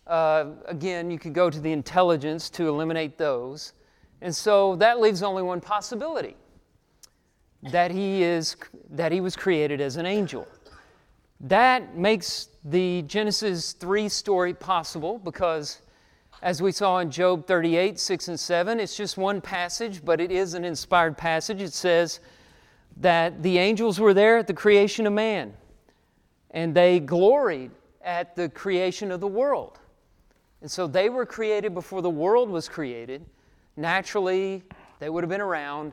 Uh, 0.07 0.47
again, 0.66 1.11
you 1.11 1.19
could 1.19 1.35
go 1.35 1.50
to 1.50 1.61
the 1.61 1.71
intelligence 1.71 2.50
to 2.50 2.69
eliminate 2.69 3.16
those. 3.16 3.75
And 4.23 4.35
so 4.35 4.75
that 4.76 5.00
leaves 5.00 5.23
only 5.23 5.43
one 5.43 5.61
possibility 5.61 6.37
that 7.71 7.90
he, 7.90 8.23
is, 8.23 8.56
that 8.90 9.12
he 9.12 9.21
was 9.21 9.37
created 9.37 9.80
as 9.80 9.97
an 9.97 10.06
angel. 10.06 10.47
That 11.40 11.97
makes 11.97 12.49
the 12.64 13.02
Genesis 13.02 13.73
3 13.73 14.09
story 14.09 14.54
possible 14.54 15.18
because, 15.18 15.80
as 16.42 16.62
we 16.62 16.73
saw 16.73 16.99
in 16.99 17.11
Job 17.11 17.47
38, 17.47 17.99
6 17.99 18.28
and 18.28 18.40
7, 18.40 18.80
it's 18.80 18.97
just 18.97 19.16
one 19.16 19.40
passage, 19.40 20.04
but 20.04 20.21
it 20.21 20.30
is 20.30 20.54
an 20.54 20.64
inspired 20.64 21.16
passage. 21.16 21.61
It 21.61 21.73
says 21.73 22.21
that 22.99 23.42
the 23.42 23.59
angels 23.59 23.99
were 23.99 24.14
there 24.14 24.38
at 24.38 24.47
the 24.47 24.54
creation 24.54 25.06
of 25.06 25.12
man, 25.12 25.52
and 26.52 26.75
they 26.75 27.00
gloried 27.00 27.71
at 28.02 28.37
the 28.37 28.49
creation 28.49 29.11
of 29.11 29.21
the 29.21 29.26
world. 29.26 29.78
And 30.61 30.71
so 30.71 30.87
they 30.87 31.09
were 31.09 31.26
created 31.26 31.75
before 31.75 32.00
the 32.00 32.11
world 32.11 32.49
was 32.49 32.68
created. 32.68 33.25
Naturally, 33.76 34.62
they 34.99 35.11
would 35.11 35.23
have 35.23 35.28
been 35.28 35.40
around 35.40 35.92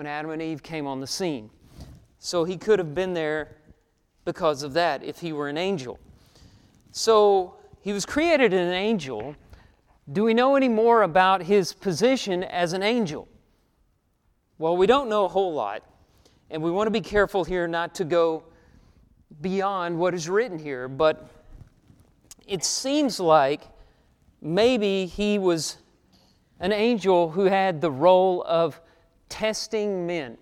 when 0.00 0.06
Adam 0.06 0.30
and 0.30 0.40
Eve 0.40 0.62
came 0.62 0.86
on 0.86 0.98
the 0.98 1.06
scene. 1.06 1.50
So 2.20 2.44
he 2.44 2.56
could 2.56 2.78
have 2.78 2.94
been 2.94 3.12
there 3.12 3.58
because 4.24 4.62
of 4.62 4.72
that 4.72 5.04
if 5.04 5.18
he 5.18 5.34
were 5.34 5.50
an 5.50 5.58
angel. 5.58 5.98
So 6.90 7.56
he 7.82 7.92
was 7.92 8.06
created 8.06 8.54
an 8.54 8.72
angel. 8.72 9.36
Do 10.10 10.24
we 10.24 10.32
know 10.32 10.56
any 10.56 10.70
more 10.70 11.02
about 11.02 11.42
his 11.42 11.74
position 11.74 12.44
as 12.44 12.72
an 12.72 12.82
angel? 12.82 13.28
Well, 14.56 14.74
we 14.74 14.86
don't 14.86 15.10
know 15.10 15.26
a 15.26 15.28
whole 15.28 15.52
lot, 15.52 15.82
and 16.50 16.62
we 16.62 16.70
want 16.70 16.86
to 16.86 16.90
be 16.90 17.02
careful 17.02 17.44
here 17.44 17.68
not 17.68 17.94
to 17.96 18.06
go 18.06 18.44
beyond 19.42 19.98
what 19.98 20.14
is 20.14 20.30
written 20.30 20.58
here, 20.58 20.88
but 20.88 21.28
it 22.46 22.64
seems 22.64 23.20
like 23.20 23.68
maybe 24.40 25.04
he 25.04 25.38
was 25.38 25.76
an 26.58 26.72
angel 26.72 27.28
who 27.28 27.44
had 27.44 27.82
the 27.82 27.90
role 27.90 28.42
of 28.48 28.80
testing 29.30 30.06
men. 30.06 30.36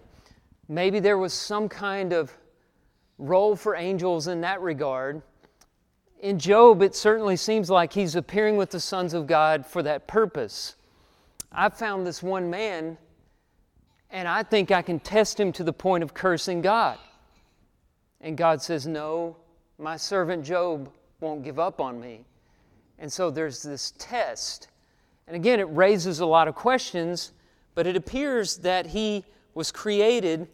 Maybe 0.68 0.98
there 0.98 1.16
was 1.16 1.32
some 1.32 1.68
kind 1.68 2.12
of 2.12 2.36
role 3.18 3.54
for 3.54 3.76
angels 3.76 4.26
in 4.26 4.40
that 4.40 4.60
regard. 4.60 5.22
In 6.20 6.38
Job, 6.38 6.82
it 6.82 6.96
certainly 6.96 7.36
seems 7.36 7.70
like 7.70 7.92
he's 7.92 8.16
appearing 8.16 8.56
with 8.56 8.70
the 8.70 8.80
sons 8.80 9.14
of 9.14 9.28
God 9.28 9.64
for 9.64 9.82
that 9.84 10.08
purpose. 10.08 10.74
I 11.52 11.68
found 11.68 12.06
this 12.06 12.22
one 12.22 12.50
man, 12.50 12.98
and 14.10 14.26
I 14.26 14.42
think 14.42 14.70
I 14.70 14.82
can 14.82 14.98
test 14.98 15.38
him 15.38 15.52
to 15.52 15.64
the 15.64 15.72
point 15.72 16.02
of 16.02 16.12
cursing 16.12 16.60
God. 16.60 16.98
And 18.20 18.36
God 18.36 18.60
says, 18.60 18.86
No, 18.86 19.36
my 19.78 19.96
servant 19.96 20.44
Job 20.44 20.90
won't 21.20 21.44
give 21.44 21.58
up 21.58 21.80
on 21.80 22.00
me. 22.00 22.24
And 22.98 23.12
so 23.12 23.30
there's 23.30 23.62
this 23.62 23.92
test. 23.98 24.68
And 25.26 25.36
again, 25.36 25.60
it 25.60 25.68
raises 25.70 26.20
a 26.20 26.26
lot 26.26 26.48
of 26.48 26.54
questions 26.54 27.32
but 27.78 27.86
it 27.86 27.94
appears 27.94 28.56
that 28.56 28.86
he 28.86 29.24
was 29.54 29.70
created 29.70 30.48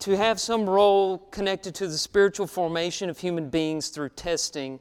to 0.00 0.16
have 0.16 0.40
some 0.40 0.68
role 0.68 1.18
connected 1.30 1.76
to 1.76 1.86
the 1.86 1.96
spiritual 1.96 2.48
formation 2.48 3.08
of 3.08 3.16
human 3.16 3.48
beings 3.48 3.90
through 3.90 4.08
testing. 4.08 4.80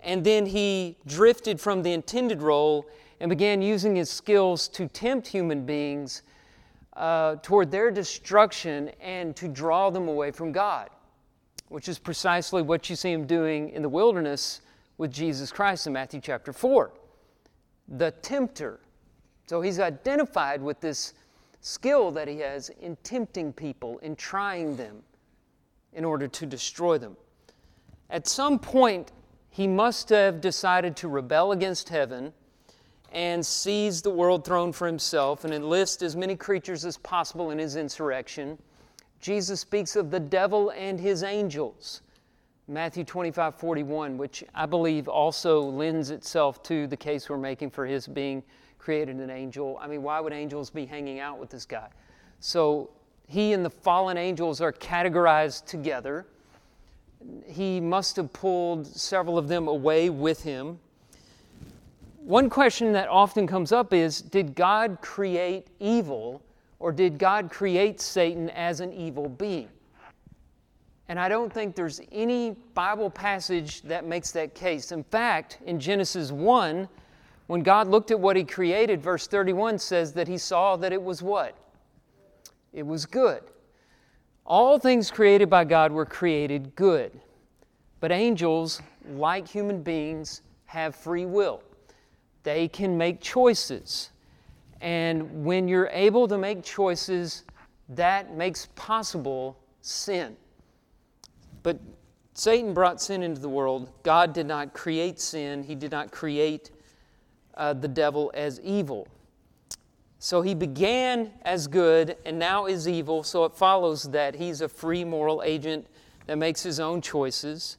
And 0.00 0.22
then 0.22 0.44
he 0.44 0.98
drifted 1.06 1.58
from 1.58 1.82
the 1.82 1.94
intended 1.94 2.42
role 2.42 2.84
and 3.20 3.30
began 3.30 3.62
using 3.62 3.96
his 3.96 4.10
skills 4.10 4.68
to 4.68 4.86
tempt 4.86 5.26
human 5.28 5.64
beings 5.64 6.24
uh, 6.92 7.36
toward 7.36 7.70
their 7.70 7.90
destruction 7.90 8.90
and 9.00 9.34
to 9.36 9.48
draw 9.48 9.88
them 9.88 10.08
away 10.08 10.30
from 10.30 10.52
God, 10.52 10.90
which 11.70 11.88
is 11.88 11.98
precisely 11.98 12.60
what 12.60 12.90
you 12.90 12.96
see 12.96 13.12
him 13.12 13.26
doing 13.26 13.70
in 13.70 13.80
the 13.80 13.88
wilderness 13.88 14.60
with 14.98 15.10
Jesus 15.10 15.50
Christ 15.50 15.86
in 15.86 15.94
Matthew 15.94 16.20
chapter 16.20 16.52
4. 16.52 16.92
The 17.88 18.10
tempter. 18.10 18.80
So 19.46 19.60
he's 19.60 19.80
identified 19.80 20.62
with 20.62 20.80
this 20.80 21.14
skill 21.60 22.10
that 22.12 22.28
he 22.28 22.38
has 22.38 22.70
in 22.80 22.96
tempting 23.02 23.52
people, 23.52 23.98
in 23.98 24.16
trying 24.16 24.76
them 24.76 25.02
in 25.92 26.04
order 26.04 26.26
to 26.28 26.46
destroy 26.46 26.98
them. 26.98 27.16
At 28.10 28.26
some 28.26 28.58
point, 28.58 29.12
he 29.50 29.66
must 29.66 30.08
have 30.08 30.40
decided 30.40 30.96
to 30.96 31.08
rebel 31.08 31.52
against 31.52 31.88
heaven 31.88 32.32
and 33.12 33.44
seize 33.44 34.00
the 34.00 34.10
world 34.10 34.44
throne 34.44 34.72
for 34.72 34.86
himself 34.86 35.44
and 35.44 35.52
enlist 35.52 36.02
as 36.02 36.16
many 36.16 36.34
creatures 36.34 36.84
as 36.84 36.96
possible 36.98 37.50
in 37.50 37.58
his 37.58 37.76
insurrection. 37.76 38.58
Jesus 39.20 39.60
speaks 39.60 39.94
of 39.96 40.10
the 40.10 40.20
devil 40.20 40.70
and 40.70 40.98
his 40.98 41.22
angels. 41.22 42.00
Matthew 42.68 43.04
25, 43.04 43.56
41, 43.56 44.16
which 44.16 44.42
I 44.54 44.66
believe 44.66 45.08
also 45.08 45.60
lends 45.60 46.10
itself 46.10 46.62
to 46.64 46.86
the 46.86 46.96
case 46.96 47.28
we're 47.28 47.36
making 47.36 47.70
for 47.70 47.84
his 47.84 48.06
being 48.06 48.42
created 48.82 49.16
an 49.16 49.30
angel. 49.30 49.78
I 49.80 49.86
mean, 49.86 50.02
why 50.02 50.18
would 50.18 50.32
angels 50.32 50.68
be 50.68 50.84
hanging 50.84 51.20
out 51.20 51.38
with 51.38 51.50
this 51.50 51.64
guy? 51.64 51.88
So 52.40 52.90
he 53.28 53.52
and 53.52 53.64
the 53.64 53.70
fallen 53.70 54.16
angels 54.16 54.60
are 54.60 54.72
categorized 54.72 55.66
together. 55.66 56.26
He 57.46 57.80
must 57.80 58.16
have 58.16 58.32
pulled 58.32 58.86
several 58.86 59.38
of 59.38 59.46
them 59.46 59.68
away 59.68 60.10
with 60.10 60.42
him. 60.42 60.80
One 62.18 62.50
question 62.50 62.92
that 62.92 63.08
often 63.08 63.46
comes 63.46 63.70
up 63.70 63.92
is 63.92 64.20
Did 64.20 64.56
God 64.56 64.98
create 65.00 65.68
evil, 65.78 66.42
or 66.80 66.90
did 66.90 67.18
God 67.18 67.50
create 67.50 68.00
Satan 68.00 68.50
as 68.50 68.80
an 68.80 68.92
evil 68.92 69.28
being? 69.28 69.68
And 71.08 71.20
I 71.20 71.28
don't 71.28 71.52
think 71.52 71.76
there's 71.76 72.00
any 72.10 72.56
Bible 72.74 73.10
passage 73.10 73.82
that 73.82 74.04
makes 74.04 74.32
that 74.32 74.54
case. 74.54 74.90
In 74.90 75.04
fact, 75.04 75.58
in 75.66 75.78
Genesis 75.78 76.32
1, 76.32 76.88
when 77.52 77.62
God 77.62 77.86
looked 77.86 78.10
at 78.10 78.18
what 78.18 78.34
He 78.34 78.44
created, 78.44 79.02
verse 79.02 79.26
31 79.26 79.78
says 79.78 80.14
that 80.14 80.26
He 80.26 80.38
saw 80.38 80.74
that 80.76 80.90
it 80.90 81.02
was 81.02 81.20
what? 81.20 81.54
It 82.72 82.86
was 82.86 83.04
good. 83.04 83.42
All 84.46 84.78
things 84.78 85.10
created 85.10 85.50
by 85.50 85.64
God 85.64 85.92
were 85.92 86.06
created 86.06 86.74
good. 86.76 87.20
But 88.00 88.10
angels, 88.10 88.80
like 89.06 89.46
human 89.46 89.82
beings, 89.82 90.40
have 90.64 90.96
free 90.96 91.26
will. 91.26 91.62
They 92.42 92.68
can 92.68 92.96
make 92.96 93.20
choices. 93.20 94.12
And 94.80 95.44
when 95.44 95.68
you're 95.68 95.90
able 95.92 96.26
to 96.28 96.38
make 96.38 96.62
choices, 96.62 97.44
that 97.90 98.34
makes 98.34 98.68
possible 98.76 99.58
sin. 99.82 100.38
But 101.62 101.78
Satan 102.32 102.72
brought 102.72 103.02
sin 103.02 103.22
into 103.22 103.42
the 103.42 103.50
world. 103.50 103.90
God 104.04 104.32
did 104.32 104.46
not 104.46 104.72
create 104.72 105.20
sin, 105.20 105.62
He 105.62 105.74
did 105.74 105.90
not 105.90 106.10
create 106.10 106.70
uh, 107.54 107.72
the 107.72 107.88
devil 107.88 108.30
as 108.34 108.60
evil. 108.60 109.06
So 110.18 110.40
he 110.40 110.54
began 110.54 111.32
as 111.42 111.66
good 111.66 112.16
and 112.24 112.38
now 112.38 112.66
is 112.66 112.88
evil, 112.88 113.24
so 113.24 113.44
it 113.44 113.54
follows 113.54 114.04
that 114.04 114.36
he's 114.36 114.60
a 114.60 114.68
free 114.68 115.04
moral 115.04 115.42
agent 115.44 115.86
that 116.26 116.38
makes 116.38 116.62
his 116.62 116.78
own 116.78 117.00
choices. 117.00 117.76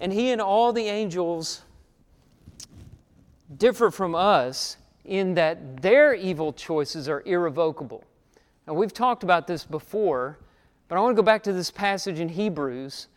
And 0.00 0.12
he 0.12 0.32
and 0.32 0.40
all 0.40 0.72
the 0.72 0.86
angels 0.86 1.62
differ 3.56 3.90
from 3.90 4.14
us 4.14 4.76
in 5.04 5.34
that 5.34 5.80
their 5.80 6.14
evil 6.14 6.52
choices 6.52 7.08
are 7.08 7.22
irrevocable. 7.24 8.04
Now, 8.66 8.74
we've 8.74 8.92
talked 8.92 9.22
about 9.22 9.46
this 9.46 9.64
before, 9.64 10.38
but 10.88 10.96
I 10.96 11.00
want 11.00 11.16
to 11.16 11.22
go 11.22 11.24
back 11.24 11.42
to 11.44 11.52
this 11.52 11.70
passage 11.70 12.20
in 12.20 12.28
Hebrews. 12.28 13.08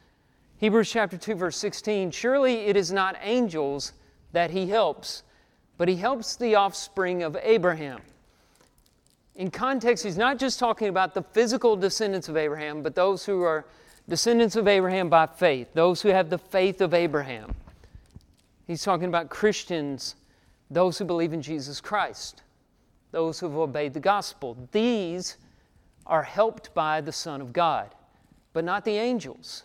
Hebrews 0.58 0.92
chapter 0.92 1.18
2, 1.18 1.36
verse 1.36 1.58
16. 1.58 2.12
Surely 2.12 2.56
it 2.66 2.78
is 2.78 2.92
not 2.92 3.16
angels 3.22 3.94
that 4.32 4.52
he 4.52 4.68
helps 4.68 5.24
but 5.84 5.90
he 5.90 5.98
helps 5.98 6.38
the 6.38 6.56
offspring 6.56 7.24
of 7.24 7.36
Abraham. 7.44 8.00
In 9.36 9.52
context, 9.52 10.06
he's 10.06 10.16
not 10.16 10.40
just 10.40 10.58
talking 10.58 10.88
about 10.88 11.14
the 11.14 11.22
physical 11.22 11.76
descendants 11.76 12.30
of 12.30 12.38
Abraham, 12.38 12.82
but 12.82 12.96
those 12.96 13.26
who 13.26 13.42
are 13.42 13.66
descendants 14.08 14.56
of 14.56 14.66
Abraham 14.66 15.10
by 15.10 15.26
faith, 15.26 15.68
those 15.74 16.02
who 16.02 16.08
have 16.08 16.30
the 16.30 16.38
faith 16.38 16.80
of 16.80 16.94
Abraham. 16.94 17.54
He's 18.66 18.82
talking 18.82 19.10
about 19.10 19.28
Christians, 19.28 20.16
those 20.72 20.98
who 20.98 21.04
believe 21.04 21.34
in 21.34 21.42
Jesus 21.42 21.82
Christ, 21.82 22.44
those 23.12 23.42
who 23.42 23.50
have 23.50 23.58
obeyed 23.58 23.94
the 23.94 24.00
gospel. 24.00 24.56
These 24.72 25.36
are 26.06 26.24
helped 26.24 26.74
by 26.74 27.02
the 27.02 27.12
Son 27.12 27.42
of 27.42 27.52
God, 27.52 27.94
but 28.54 28.64
not 28.64 28.86
the 28.86 28.96
angels. 28.96 29.64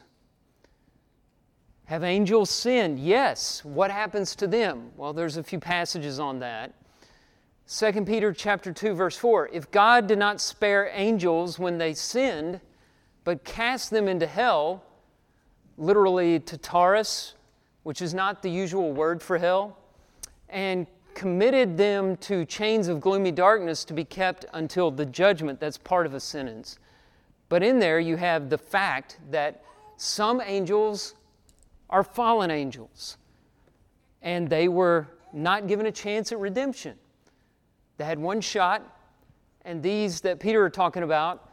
Have 1.89 2.05
angels 2.05 2.51
sinned? 2.51 2.99
Yes. 2.99 3.65
What 3.65 3.91
happens 3.91 4.37
to 4.37 4.47
them? 4.47 4.91
Well, 4.99 5.15
there's 5.15 5.39
a 5.39 5.43
few 5.43 5.59
passages 5.59 6.21
on 6.21 6.39
that. 6.41 6.75
2 7.67 8.05
Peter 8.05 8.31
chapter 8.31 8.75
2 8.75 8.93
verse 8.93 9.17
4. 9.17 9.49
If 9.55 9.71
God 9.71 10.07
did 10.07 10.19
not 10.19 10.43
spare 10.43 10.91
angels 10.93 11.59
when 11.59 11.79
they 11.79 11.95
sinned, 11.95 12.61
but 13.25 13.43
cast 13.43 13.91
them 13.91 14.07
into 14.07 14.27
hell, 14.27 14.85
literally 15.79 16.39
to 16.41 16.59
Tartarus, 16.59 17.37
which 17.85 18.03
is 18.03 18.13
not 18.13 18.43
the 18.43 18.51
usual 18.51 18.93
word 18.93 19.23
for 19.23 19.39
hell, 19.39 19.79
and 20.51 20.87
committed 21.15 21.79
them 21.79 22.19
to 22.19 22.45
chains 22.45 22.89
of 22.89 23.01
gloomy 23.01 23.33
darkness 23.33 23.83
to 23.87 23.95
be 23.95 24.05
kept 24.05 24.45
until 24.53 24.91
the 24.91 25.07
judgment. 25.07 25.59
That's 25.59 25.79
part 25.79 26.05
of 26.05 26.13
a 26.13 26.21
sentence. 26.21 26.79
But 27.49 27.63
in 27.63 27.79
there 27.79 27.99
you 27.99 28.17
have 28.17 28.51
the 28.51 28.59
fact 28.59 29.19
that 29.31 29.63
some 29.97 30.43
angels 30.45 31.15
are 31.91 32.03
fallen 32.03 32.51
angels. 32.51 33.17
And 34.23 34.49
they 34.49 34.69
were 34.69 35.09
not 35.33 35.67
given 35.67 35.87
a 35.87 35.93
chance 35.93 36.33
at 36.33 36.39
redemption. 36.39 36.97
They 37.97 38.05
had 38.05 38.19
one 38.19 38.41
shot, 38.41 38.83
and 39.65 39.83
these 39.83 40.21
that 40.23 40.41
Peter 40.41 40.65
are 40.65 40.71
talking 40.71 41.03
about 41.03 41.51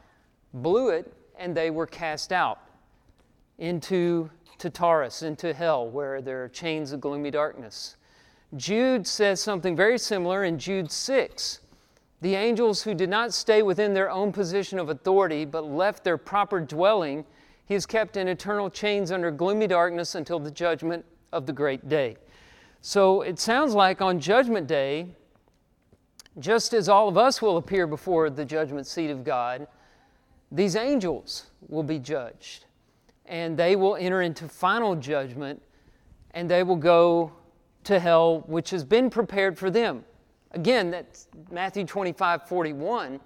blew 0.54 0.90
it, 0.90 1.12
and 1.38 1.56
they 1.56 1.70
were 1.70 1.88
cast 1.88 2.32
out 2.32 2.60
into 3.58 4.30
Tartarus, 4.58 5.22
into 5.22 5.54
hell, 5.54 5.88
where 5.88 6.22
there 6.22 6.44
are 6.44 6.50
chains 6.50 6.92
of 6.92 7.02
gloomy 7.02 7.32
darkness. 7.32 7.98
Jude 8.56 9.06
says 9.06 9.42
something 9.42 9.76
very 9.76 9.98
similar 9.98 10.44
in 10.44 10.58
Jude 10.58 10.92
6. 10.92 11.60
The 12.22 12.36
angels 12.36 12.82
who 12.82 12.94
did 12.94 13.10
not 13.10 13.34
stay 13.34 13.62
within 13.62 13.94
their 13.94 14.10
own 14.10 14.32
position 14.32 14.80
of 14.80 14.90
authority, 14.90 15.46
but 15.46 15.66
left 15.66 16.04
their 16.04 16.18
proper 16.18 16.60
dwelling 16.60 17.26
he 17.66 17.76
is 17.76 17.86
kept 17.86 18.16
in 18.16 18.28
eternal 18.28 18.70
chains 18.70 19.12
under 19.12 19.32
gloomy 19.32 19.68
darkness 19.68 20.16
until 20.16 20.40
the 20.40 20.52
judgment 20.52 21.04
of 21.34 21.46
the 21.46 21.54
great 21.54 21.90
day. 21.90 22.18
So 22.82 23.22
it 23.22 23.40
sounds 23.40 23.74
like 23.74 24.02
on 24.02 24.20
Judgment 24.20 24.68
Day, 24.68 25.08
just 26.38 26.74
as 26.74 26.88
all 26.88 27.08
of 27.08 27.18
us 27.18 27.42
will 27.42 27.58
appear 27.58 27.88
before 27.88 28.30
the 28.30 28.46
judgment 28.46 28.86
seat 28.86 29.10
of 29.10 29.24
God, 29.24 29.68
these 30.52 30.76
angels 30.76 31.48
will 31.68 31.84
be 31.84 31.98
judged. 31.98 32.66
And 33.26 33.58
they 33.58 33.76
will 33.76 33.96
enter 33.96 34.22
into 34.22 34.48
final 34.48 34.96
judgment 34.96 35.62
and 36.32 36.50
they 36.50 36.62
will 36.62 36.76
go 36.76 37.32
to 37.86 38.00
hell, 38.00 38.44
which 38.48 38.70
has 38.70 38.84
been 38.84 39.10
prepared 39.10 39.58
for 39.58 39.72
them. 39.72 40.04
Again, 40.52 40.92
that's 40.92 41.28
Matthew 41.50 41.86
25 41.86 42.48
41, 42.48 43.20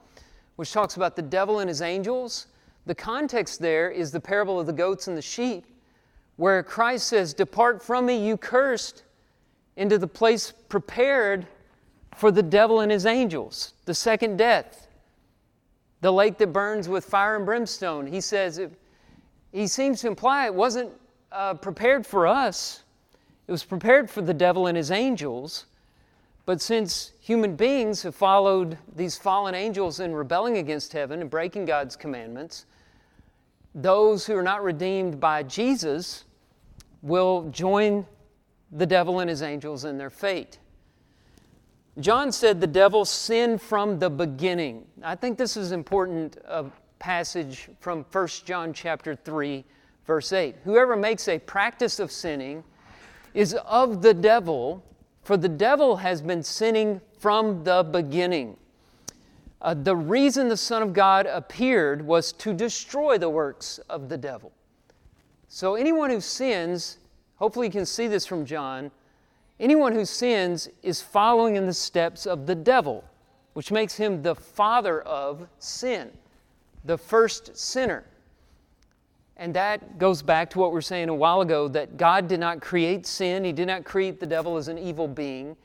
which 0.55 0.71
talks 0.71 0.95
about 0.95 1.15
the 1.15 1.21
devil 1.21 1.59
and 1.59 1.67
his 1.67 1.81
angels 1.81 2.47
the 2.85 2.95
context 2.95 3.59
there 3.59 3.89
is 3.89 4.11
the 4.11 4.19
parable 4.19 4.59
of 4.59 4.65
the 4.65 4.73
goats 4.73 5.07
and 5.07 5.17
the 5.17 5.21
sheep, 5.21 5.65
where 6.37 6.63
Christ 6.63 7.07
says, 7.07 7.33
Depart 7.33 7.83
from 7.83 8.05
me, 8.05 8.25
you 8.25 8.37
cursed, 8.37 9.03
into 9.75 9.97
the 9.97 10.07
place 10.07 10.51
prepared 10.51 11.47
for 12.15 12.31
the 12.31 12.43
devil 12.43 12.81
and 12.81 12.91
his 12.91 13.05
angels, 13.05 13.73
the 13.85 13.93
second 13.93 14.37
death, 14.37 14.87
the 16.01 16.11
lake 16.11 16.37
that 16.37 16.51
burns 16.51 16.89
with 16.89 17.05
fire 17.05 17.37
and 17.37 17.45
brimstone. 17.45 18.05
He 18.05 18.19
says, 18.19 18.59
he 19.51 19.67
seems 19.67 20.01
to 20.01 20.07
imply 20.07 20.45
it 20.45 20.53
wasn't 20.53 20.91
uh, 21.31 21.53
prepared 21.53 22.05
for 22.05 22.27
us, 22.27 22.83
it 23.47 23.51
was 23.51 23.63
prepared 23.63 24.09
for 24.09 24.21
the 24.21 24.33
devil 24.33 24.67
and 24.67 24.77
his 24.77 24.91
angels. 24.91 25.65
But 26.49 26.61
since 26.61 27.11
human 27.19 27.55
beings 27.55 28.01
have 28.01 28.15
followed 28.15 28.79
these 28.95 29.15
fallen 29.15 29.53
angels 29.53 29.99
in 29.99 30.15
rebelling 30.15 30.57
against 30.57 30.93
heaven 30.93 31.21
and 31.21 31.29
breaking 31.29 31.65
God's 31.65 31.95
commandments, 31.95 32.65
those 33.75 34.25
who 34.25 34.35
are 34.35 34.41
not 34.41 34.63
redeemed 34.63 35.19
by 35.19 35.43
Jesus 35.43 36.25
will 37.03 37.51
join 37.51 38.03
the 38.71 38.87
devil 38.87 39.19
and 39.19 39.29
his 39.29 39.43
angels 39.43 39.85
in 39.85 39.99
their 39.99 40.09
fate. 40.09 40.57
John 41.99 42.31
said 42.31 42.59
the 42.59 42.65
devil 42.65 43.05
sinned 43.05 43.61
from 43.61 43.99
the 43.99 44.09
beginning. 44.09 44.87
I 45.03 45.13
think 45.13 45.37
this 45.37 45.55
is 45.55 45.71
important 45.71 46.39
uh, 46.47 46.63
passage 46.97 47.69
from 47.79 48.03
1 48.11 48.27
John 48.43 48.73
chapter 48.73 49.13
3 49.13 49.63
verse 50.07 50.33
8. 50.33 50.55
Whoever 50.63 50.95
makes 50.95 51.27
a 51.27 51.37
practice 51.37 51.99
of 51.99 52.11
sinning 52.11 52.63
is 53.35 53.53
of 53.67 54.01
the 54.01 54.15
devil, 54.15 54.83
for 55.29 55.37
the 55.37 55.47
devil 55.47 55.97
has 55.97 56.23
been 56.23 56.41
sinning 56.41 56.99
from 57.19 57.63
the 57.63 57.83
beginning. 57.83 58.57
Uh, 59.61 59.75
the 59.75 59.95
reason 59.95 60.49
the 60.49 60.57
Son 60.57 60.81
of 60.81 60.91
God 60.91 61.27
appeared 61.27 62.01
was 62.01 62.31
to 62.33 62.51
destroy 62.51 63.15
the 63.15 63.29
works 63.29 63.77
of 63.91 64.09
the 64.09 64.17
devil. 64.17 64.51
So, 65.47 65.75
anyone 65.75 66.09
who 66.09 66.19
sins, 66.19 66.97
hopefully 67.35 67.67
you 67.67 67.71
can 67.71 67.85
see 67.85 68.07
this 68.07 68.25
from 68.25 68.43
John, 68.43 68.89
anyone 69.59 69.93
who 69.93 70.03
sins 70.03 70.67
is 70.81 70.99
following 70.99 71.57
in 71.57 71.67
the 71.67 71.75
steps 71.75 72.25
of 72.25 72.47
the 72.47 72.55
devil, 72.55 73.03
which 73.53 73.71
makes 73.71 73.95
him 73.95 74.23
the 74.23 74.33
father 74.33 75.01
of 75.01 75.47
sin, 75.59 76.09
the 76.85 76.97
first 76.97 77.55
sinner. 77.55 78.03
And 79.39 79.53
that 79.55 79.97
goes 79.97 80.21
back 80.21 80.49
to 80.51 80.59
what 80.59 80.71
we 80.71 80.75
were 80.75 80.81
saying 80.81 81.07
a 81.07 81.15
while 81.15 81.39
ago 81.41 81.67
that 81.69 81.95
God 81.95 82.27
did 82.27 82.41
not 82.41 82.59
create 82.59 83.07
sin, 83.07 83.43
He 83.43 83.53
did 83.53 83.67
not 83.67 83.85
create 83.85 84.19
the 84.19 84.27
devil 84.27 84.57
as 84.57 84.67
an 84.67 84.77
evil 84.77 85.07
being. 85.07 85.55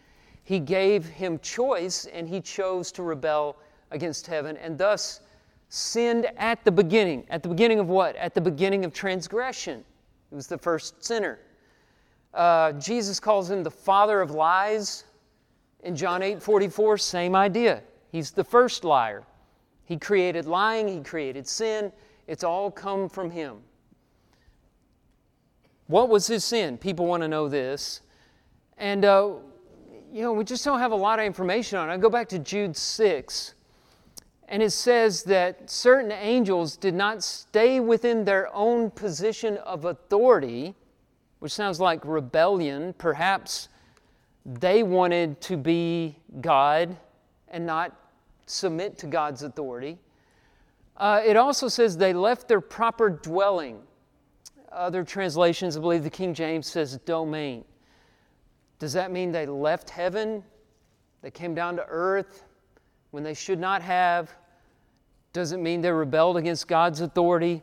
He 0.44 0.60
gave 0.60 1.06
him 1.06 1.38
choice, 1.40 2.04
and 2.04 2.28
he 2.28 2.40
chose 2.40 2.92
to 2.92 3.02
rebel 3.02 3.56
against 3.90 4.26
heaven, 4.26 4.58
and 4.58 4.76
thus 4.76 5.20
sinned 5.70 6.26
at 6.36 6.62
the 6.64 6.70
beginning. 6.70 7.24
At 7.30 7.42
the 7.42 7.48
beginning 7.48 7.80
of 7.80 7.88
what? 7.88 8.14
At 8.16 8.34
the 8.34 8.42
beginning 8.42 8.84
of 8.84 8.92
transgression. 8.92 9.84
He 10.28 10.36
was 10.36 10.46
the 10.46 10.58
first 10.58 11.02
sinner. 11.02 11.38
Uh, 12.34 12.72
Jesus 12.72 13.18
calls 13.18 13.50
him 13.50 13.62
the 13.62 13.70
father 13.70 14.20
of 14.20 14.30
lies. 14.30 15.04
In 15.82 15.96
John 15.96 16.22
8 16.22 16.42
44, 16.42 16.98
same 16.98 17.34
idea. 17.34 17.82
He's 18.12 18.30
the 18.30 18.44
first 18.44 18.84
liar. 18.84 19.24
He 19.86 19.98
created 19.98 20.46
lying, 20.46 20.88
he 20.88 21.00
created 21.00 21.46
sin. 21.46 21.90
It's 22.26 22.44
all 22.44 22.70
come 22.70 23.08
from 23.08 23.30
him. 23.30 23.58
What 25.86 26.08
was 26.08 26.26
his 26.26 26.44
sin? 26.44 26.78
People 26.78 27.06
want 27.06 27.22
to 27.22 27.28
know 27.28 27.48
this. 27.48 28.00
And, 28.78 29.04
uh, 29.04 29.34
you 30.12 30.22
know, 30.22 30.32
we 30.32 30.44
just 30.44 30.64
don't 30.64 30.78
have 30.78 30.92
a 30.92 30.96
lot 30.96 31.18
of 31.18 31.26
information 31.26 31.78
on 31.78 31.90
it. 31.90 31.92
I 31.92 31.96
go 31.98 32.08
back 32.08 32.28
to 32.30 32.38
Jude 32.38 32.76
6. 32.76 33.54
And 34.48 34.62
it 34.62 34.70
says 34.70 35.22
that 35.24 35.70
certain 35.70 36.12
angels 36.12 36.76
did 36.76 36.94
not 36.94 37.22
stay 37.22 37.80
within 37.80 38.24
their 38.24 38.54
own 38.54 38.90
position 38.90 39.56
of 39.58 39.84
authority, 39.84 40.74
which 41.38 41.52
sounds 41.52 41.80
like 41.80 42.04
rebellion. 42.04 42.94
Perhaps 42.98 43.68
they 44.46 44.82
wanted 44.82 45.40
to 45.42 45.56
be 45.56 46.16
God 46.40 46.96
and 47.48 47.64
not 47.64 47.96
submit 48.46 48.98
to 48.98 49.06
God's 49.06 49.42
authority. 49.42 49.98
Uh, 50.96 51.20
it 51.24 51.36
also 51.36 51.68
says 51.68 51.96
they 51.96 52.12
left 52.12 52.48
their 52.48 52.60
proper 52.60 53.10
dwelling. 53.10 53.80
Other 54.70 55.04
translations, 55.04 55.76
I 55.76 55.80
believe 55.80 56.02
the 56.02 56.10
King 56.10 56.34
James 56.34 56.66
says 56.66 56.98
domain. 56.98 57.64
Does 58.78 58.92
that 58.92 59.10
mean 59.10 59.32
they 59.32 59.46
left 59.46 59.90
heaven? 59.90 60.42
They 61.22 61.30
came 61.30 61.54
down 61.54 61.76
to 61.76 61.84
earth? 61.88 62.44
when 63.14 63.22
they 63.22 63.32
should 63.32 63.60
not 63.60 63.80
have. 63.80 64.34
Doesn't 65.32 65.62
mean 65.62 65.80
they 65.80 65.92
rebelled 65.92 66.36
against 66.36 66.66
God's 66.66 67.00
authority. 67.00 67.62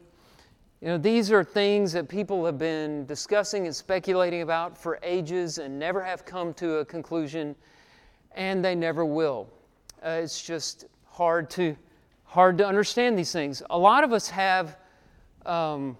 You 0.80 0.88
know, 0.88 0.98
these 0.98 1.30
are 1.30 1.44
things 1.44 1.92
that 1.92 2.08
people 2.08 2.46
have 2.46 2.58
been 2.58 3.06
discussing 3.06 3.66
and 3.66 3.76
speculating 3.76 4.44
about 4.44 4.78
for 4.78 4.98
ages 5.04 5.58
and 5.58 5.78
never 5.78 6.02
have 6.02 6.24
come 6.24 6.54
to 6.54 6.76
a 6.76 6.86
conclusion, 6.86 7.54
and 8.32 8.64
they 8.64 8.76
never 8.76 9.04
will. 9.04 9.50
Uh, 10.02 10.22
it's 10.24 10.42
just 10.42 10.86
hard 11.06 11.50
to 11.50 11.76
hard 12.32 12.58
to 12.58 12.66
understand 12.66 13.20
these 13.20 13.34
things. 13.34 13.62
A 13.72 13.78
lot 13.78 14.06
of 14.06 14.14
us 14.14 14.30
have 14.30 14.78
um, 15.46 15.98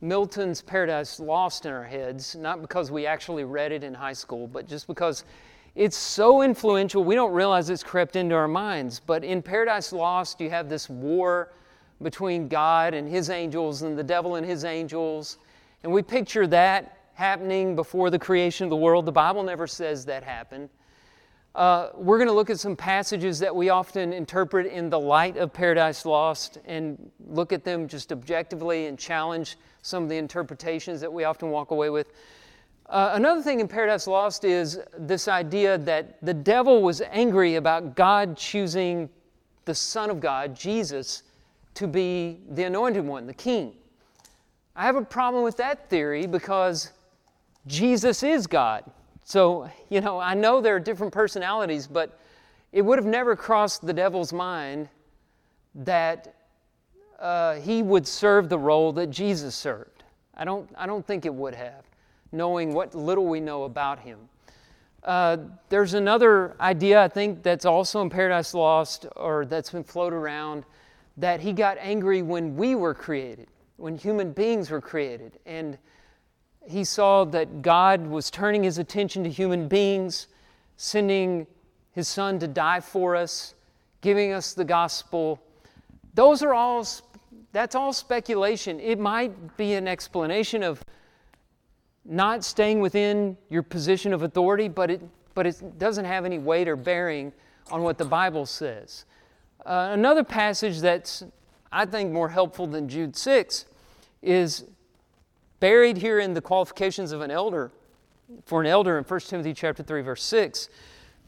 Milton's 0.00 0.62
Paradise 0.62 1.18
Lost 1.18 1.66
in 1.66 1.72
our 1.72 1.82
heads, 1.82 2.36
not 2.36 2.62
because 2.62 2.92
we 2.92 3.06
actually 3.06 3.42
read 3.42 3.72
it 3.72 3.82
in 3.82 3.92
high 3.92 4.12
school, 4.12 4.46
but 4.46 4.68
just 4.68 4.86
because 4.86 5.24
it's 5.74 5.96
so 5.96 6.42
influential, 6.42 7.02
we 7.02 7.16
don't 7.16 7.32
realize 7.32 7.70
it's 7.70 7.82
crept 7.82 8.14
into 8.14 8.36
our 8.36 8.46
minds. 8.46 9.00
But 9.04 9.24
in 9.24 9.42
Paradise 9.42 9.92
Lost, 9.92 10.40
you 10.40 10.48
have 10.48 10.68
this 10.68 10.88
war 10.88 11.52
between 12.00 12.46
God 12.46 12.94
and 12.94 13.08
his 13.08 13.28
angels 13.28 13.82
and 13.82 13.98
the 13.98 14.04
devil 14.04 14.36
and 14.36 14.46
his 14.46 14.64
angels. 14.64 15.38
And 15.82 15.92
we 15.92 16.02
picture 16.02 16.46
that 16.46 16.98
happening 17.14 17.74
before 17.74 18.10
the 18.10 18.18
creation 18.18 18.62
of 18.62 18.70
the 18.70 18.76
world. 18.76 19.06
The 19.06 19.12
Bible 19.12 19.42
never 19.42 19.66
says 19.66 20.04
that 20.04 20.22
happened. 20.22 20.68
Uh, 21.54 21.90
we're 21.94 22.16
going 22.16 22.28
to 22.28 22.34
look 22.34 22.48
at 22.48 22.58
some 22.58 22.74
passages 22.74 23.38
that 23.38 23.54
we 23.54 23.68
often 23.68 24.12
interpret 24.12 24.66
in 24.66 24.88
the 24.88 24.98
light 24.98 25.36
of 25.36 25.52
Paradise 25.52 26.06
Lost 26.06 26.58
and 26.64 27.10
look 27.28 27.52
at 27.52 27.62
them 27.62 27.86
just 27.86 28.10
objectively 28.10 28.86
and 28.86 28.98
challenge 28.98 29.58
some 29.82 30.02
of 30.02 30.08
the 30.08 30.16
interpretations 30.16 31.00
that 31.00 31.12
we 31.12 31.24
often 31.24 31.50
walk 31.50 31.70
away 31.70 31.90
with. 31.90 32.12
Uh, 32.88 33.10
another 33.14 33.42
thing 33.42 33.60
in 33.60 33.68
Paradise 33.68 34.06
Lost 34.06 34.44
is 34.44 34.80
this 34.98 35.28
idea 35.28 35.76
that 35.78 36.24
the 36.24 36.32
devil 36.32 36.80
was 36.80 37.02
angry 37.10 37.56
about 37.56 37.96
God 37.96 38.36
choosing 38.36 39.10
the 39.66 39.74
Son 39.74 40.08
of 40.08 40.20
God, 40.20 40.54
Jesus, 40.54 41.22
to 41.74 41.86
be 41.86 42.40
the 42.50 42.64
anointed 42.64 43.04
one, 43.04 43.26
the 43.26 43.34
king. 43.34 43.74
I 44.74 44.84
have 44.84 44.96
a 44.96 45.04
problem 45.04 45.44
with 45.44 45.58
that 45.58 45.90
theory 45.90 46.26
because 46.26 46.92
Jesus 47.66 48.22
is 48.22 48.46
God. 48.46 48.84
So, 49.32 49.70
you 49.88 50.02
know, 50.02 50.18
I 50.18 50.34
know 50.34 50.60
there 50.60 50.76
are 50.76 50.78
different 50.78 51.10
personalities, 51.10 51.86
but 51.86 52.18
it 52.70 52.82
would 52.82 52.98
have 52.98 53.06
never 53.06 53.34
crossed 53.34 53.80
the 53.80 53.94
devil's 53.94 54.30
mind 54.30 54.90
that 55.74 56.34
uh, 57.18 57.54
he 57.54 57.82
would 57.82 58.06
serve 58.06 58.50
the 58.50 58.58
role 58.58 58.92
that 58.92 59.06
Jesus 59.06 59.54
served. 59.54 60.02
I 60.34 60.44
don't, 60.44 60.68
I 60.76 60.84
don't 60.84 61.06
think 61.06 61.24
it 61.24 61.32
would 61.32 61.54
have 61.54 61.82
knowing 62.30 62.74
what 62.74 62.94
little 62.94 63.24
we 63.24 63.40
know 63.40 63.64
about 63.64 64.00
him. 64.00 64.18
Uh, 65.02 65.38
there's 65.70 65.94
another 65.94 66.54
idea, 66.60 67.02
I 67.02 67.08
think, 67.08 67.42
that's 67.42 67.64
also 67.64 68.02
in 68.02 68.10
Paradise 68.10 68.52
Lost 68.52 69.06
or 69.16 69.46
that's 69.46 69.70
been 69.70 69.82
floated 69.82 70.16
around 70.16 70.66
that 71.16 71.40
he 71.40 71.54
got 71.54 71.78
angry 71.80 72.20
when 72.20 72.54
we 72.54 72.74
were 72.74 72.92
created, 72.92 73.48
when 73.78 73.96
human 73.96 74.32
beings 74.32 74.70
were 74.70 74.82
created. 74.82 75.38
And 75.46 75.78
he 76.68 76.84
saw 76.84 77.24
that 77.24 77.62
God 77.62 78.06
was 78.06 78.30
turning 78.30 78.62
his 78.62 78.78
attention 78.78 79.24
to 79.24 79.30
human 79.30 79.68
beings, 79.68 80.28
sending 80.76 81.46
his 81.92 82.08
son 82.08 82.38
to 82.38 82.48
die 82.48 82.80
for 82.80 83.16
us, 83.16 83.54
giving 84.00 84.32
us 84.32 84.54
the 84.54 84.64
gospel. 84.64 85.40
Those 86.14 86.42
are 86.42 86.54
all, 86.54 86.86
that's 87.52 87.74
all 87.74 87.92
speculation. 87.92 88.80
It 88.80 88.98
might 88.98 89.56
be 89.56 89.74
an 89.74 89.88
explanation 89.88 90.62
of 90.62 90.84
not 92.04 92.44
staying 92.44 92.80
within 92.80 93.36
your 93.48 93.62
position 93.62 94.12
of 94.12 94.22
authority, 94.22 94.68
but 94.68 94.90
it, 94.90 95.02
but 95.34 95.46
it 95.46 95.78
doesn't 95.78 96.04
have 96.04 96.24
any 96.24 96.38
weight 96.38 96.68
or 96.68 96.76
bearing 96.76 97.32
on 97.70 97.82
what 97.82 97.98
the 97.98 98.04
Bible 98.04 98.46
says. 98.46 99.04
Uh, 99.64 99.90
another 99.92 100.24
passage 100.24 100.80
that's, 100.80 101.22
I 101.70 101.86
think, 101.86 102.12
more 102.12 102.28
helpful 102.28 102.66
than 102.66 102.88
Jude 102.88 103.16
6 103.16 103.66
is 104.20 104.64
buried 105.62 105.98
here 105.98 106.18
in 106.18 106.34
the 106.34 106.40
qualifications 106.40 107.12
of 107.12 107.20
an 107.20 107.30
elder, 107.30 107.70
for 108.46 108.60
an 108.60 108.66
elder 108.66 108.98
in 108.98 109.04
1 109.04 109.20
Timothy 109.20 109.54
chapter 109.54 109.80
3, 109.80 110.02
verse 110.02 110.24
6, 110.24 110.68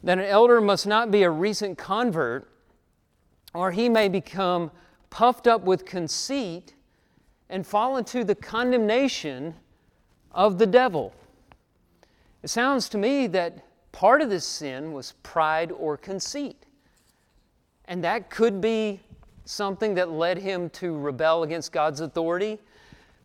that 0.03 0.19
an 0.19 0.25
elder 0.25 0.61
must 0.61 0.89
not 0.89 1.13
be 1.13 1.23
a 1.23 1.31
recent 1.31 1.79
convert, 1.79 2.51
or 3.55 3.71
he 3.71 3.89
may 3.89 4.09
become 4.09 4.73
puffed 5.09 5.47
up 5.47 5.63
with 5.63 5.85
conceit 5.85 6.75
and 7.49 7.65
fall 7.65 7.97
into 7.97 8.25
the 8.25 8.35
condemnation 8.35 9.55
of 10.33 10.59
the 10.59 10.67
devil. 10.67 11.15
It 12.43 12.49
sounds 12.49 12.89
to 12.89 12.99
me 12.99 13.29
that 13.29 13.65
part 13.93 14.21
of 14.21 14.31
this 14.31 14.45
sin 14.45 14.93
was 14.93 15.13
pride 15.23 15.71
or 15.71 15.97
conceit. 15.97 16.67
And 17.85 18.03
that 18.03 18.31
could 18.31 18.61
be 18.61 19.01
something 19.45 19.95
that 19.95 20.11
led 20.11 20.39
him 20.39 20.71
to 20.71 20.99
rebel 20.99 21.45
against 21.45 21.71
God's 21.71 22.01
authority. 22.01 22.59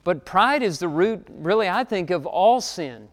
But 0.04 0.26
pride 0.26 0.64
is 0.64 0.80
the 0.80 0.88
root, 0.88 1.28
really, 1.30 1.68
I 1.68 1.84
think, 1.84 2.10
of 2.10 2.26
all 2.26 2.62
sin. 2.62 3.10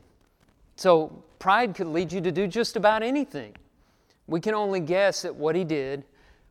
So 0.76 1.22
pride 1.38 1.74
could 1.74 1.88
lead 1.88 2.12
you 2.12 2.20
to 2.20 2.32
do 2.32 2.46
just 2.46 2.76
about 2.76 3.02
anything. 3.02 3.54
We 4.26 4.40
can 4.40 4.54
only 4.54 4.80
guess 4.80 5.24
at 5.24 5.34
what 5.34 5.54
he 5.54 5.64
did. 5.64 6.04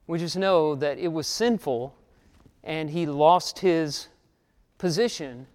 We 0.07 0.19
just 0.19 0.37
know 0.37 0.75
that 0.75 0.97
it 0.97 1.07
was 1.09 1.27
sinful 1.27 1.95
and 2.63 2.89
he 2.89 3.05
lost 3.05 3.59
his 3.59 4.07
position 4.77 5.47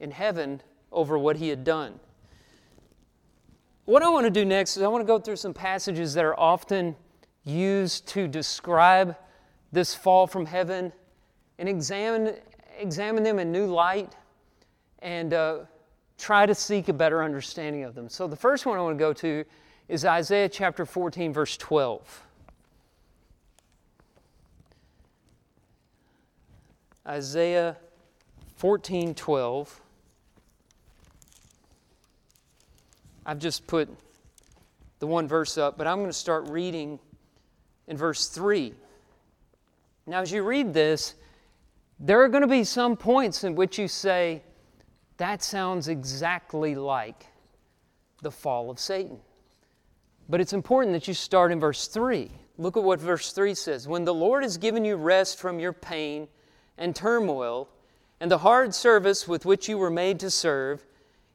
in 0.00 0.10
heaven 0.10 0.62
over 0.92 1.18
what 1.18 1.36
he 1.36 1.48
had 1.48 1.64
done. 1.64 1.98
What 3.84 4.02
I 4.02 4.08
want 4.08 4.24
to 4.24 4.30
do 4.30 4.44
next 4.44 4.76
is 4.76 4.82
I 4.82 4.88
want 4.88 5.02
to 5.02 5.06
go 5.06 5.18
through 5.18 5.36
some 5.36 5.52
passages 5.52 6.14
that 6.14 6.24
are 6.24 6.38
often 6.38 6.96
used 7.44 8.06
to 8.08 8.26
describe 8.26 9.16
this 9.72 9.94
fall 9.94 10.26
from 10.26 10.46
heaven 10.46 10.92
and 11.58 11.68
examine, 11.68 12.36
examine 12.78 13.22
them 13.22 13.38
in 13.38 13.52
new 13.52 13.66
light 13.66 14.12
and 15.00 15.32
uh, 15.34 15.58
try 16.18 16.46
to 16.46 16.54
seek 16.54 16.88
a 16.88 16.92
better 16.92 17.22
understanding 17.22 17.84
of 17.84 17.94
them. 17.94 18.08
So, 18.08 18.26
the 18.26 18.36
first 18.36 18.66
one 18.66 18.78
I 18.78 18.82
want 18.82 18.96
to 18.96 19.02
go 19.02 19.12
to 19.12 19.44
is 19.88 20.04
Isaiah 20.04 20.48
chapter 20.48 20.86
14, 20.86 21.32
verse 21.32 21.56
12. 21.56 22.22
Isaiah 27.06 27.76
14 28.56 29.14
12. 29.14 29.80
I've 33.26 33.38
just 33.38 33.66
put 33.66 33.88
the 34.98 35.06
one 35.06 35.28
verse 35.28 35.58
up, 35.58 35.76
but 35.76 35.86
I'm 35.86 35.98
going 35.98 36.08
to 36.08 36.12
start 36.12 36.48
reading 36.48 36.98
in 37.88 37.96
verse 37.96 38.28
3. 38.28 38.74
Now, 40.06 40.20
as 40.20 40.32
you 40.32 40.42
read 40.42 40.74
this, 40.74 41.14
there 41.98 42.22
are 42.22 42.28
going 42.28 42.42
to 42.42 42.48
be 42.48 42.64
some 42.64 42.96
points 42.96 43.44
in 43.44 43.54
which 43.54 43.78
you 43.78 43.88
say, 43.88 44.42
that 45.16 45.42
sounds 45.42 45.88
exactly 45.88 46.74
like 46.74 47.26
the 48.22 48.30
fall 48.30 48.70
of 48.70 48.78
Satan. 48.78 49.18
But 50.28 50.40
it's 50.40 50.52
important 50.52 50.92
that 50.94 51.06
you 51.06 51.14
start 51.14 51.52
in 51.52 51.60
verse 51.60 51.86
3. 51.86 52.30
Look 52.56 52.76
at 52.76 52.82
what 52.82 53.00
verse 53.00 53.32
3 53.32 53.54
says. 53.54 53.86
When 53.86 54.04
the 54.04 54.14
Lord 54.14 54.42
has 54.42 54.56
given 54.56 54.84
you 54.84 54.96
rest 54.96 55.38
from 55.38 55.58
your 55.58 55.72
pain 55.72 56.28
and 56.78 56.96
turmoil 56.96 57.68
and 58.20 58.30
the 58.30 58.38
hard 58.38 58.74
service 58.74 59.28
with 59.28 59.44
which 59.44 59.68
you 59.68 59.76
were 59.76 59.90
made 59.90 60.18
to 60.20 60.30
serve, 60.30 60.84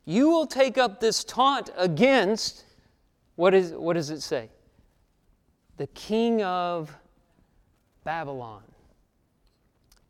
you 0.05 0.29
will 0.29 0.47
take 0.47 0.77
up 0.77 0.99
this 0.99 1.23
taunt 1.23 1.69
against, 1.77 2.65
what, 3.35 3.53
is, 3.53 3.71
what 3.71 3.93
does 3.93 4.09
it 4.09 4.21
say? 4.21 4.49
The 5.77 5.87
king 5.87 6.41
of 6.41 6.95
Babylon. 8.03 8.63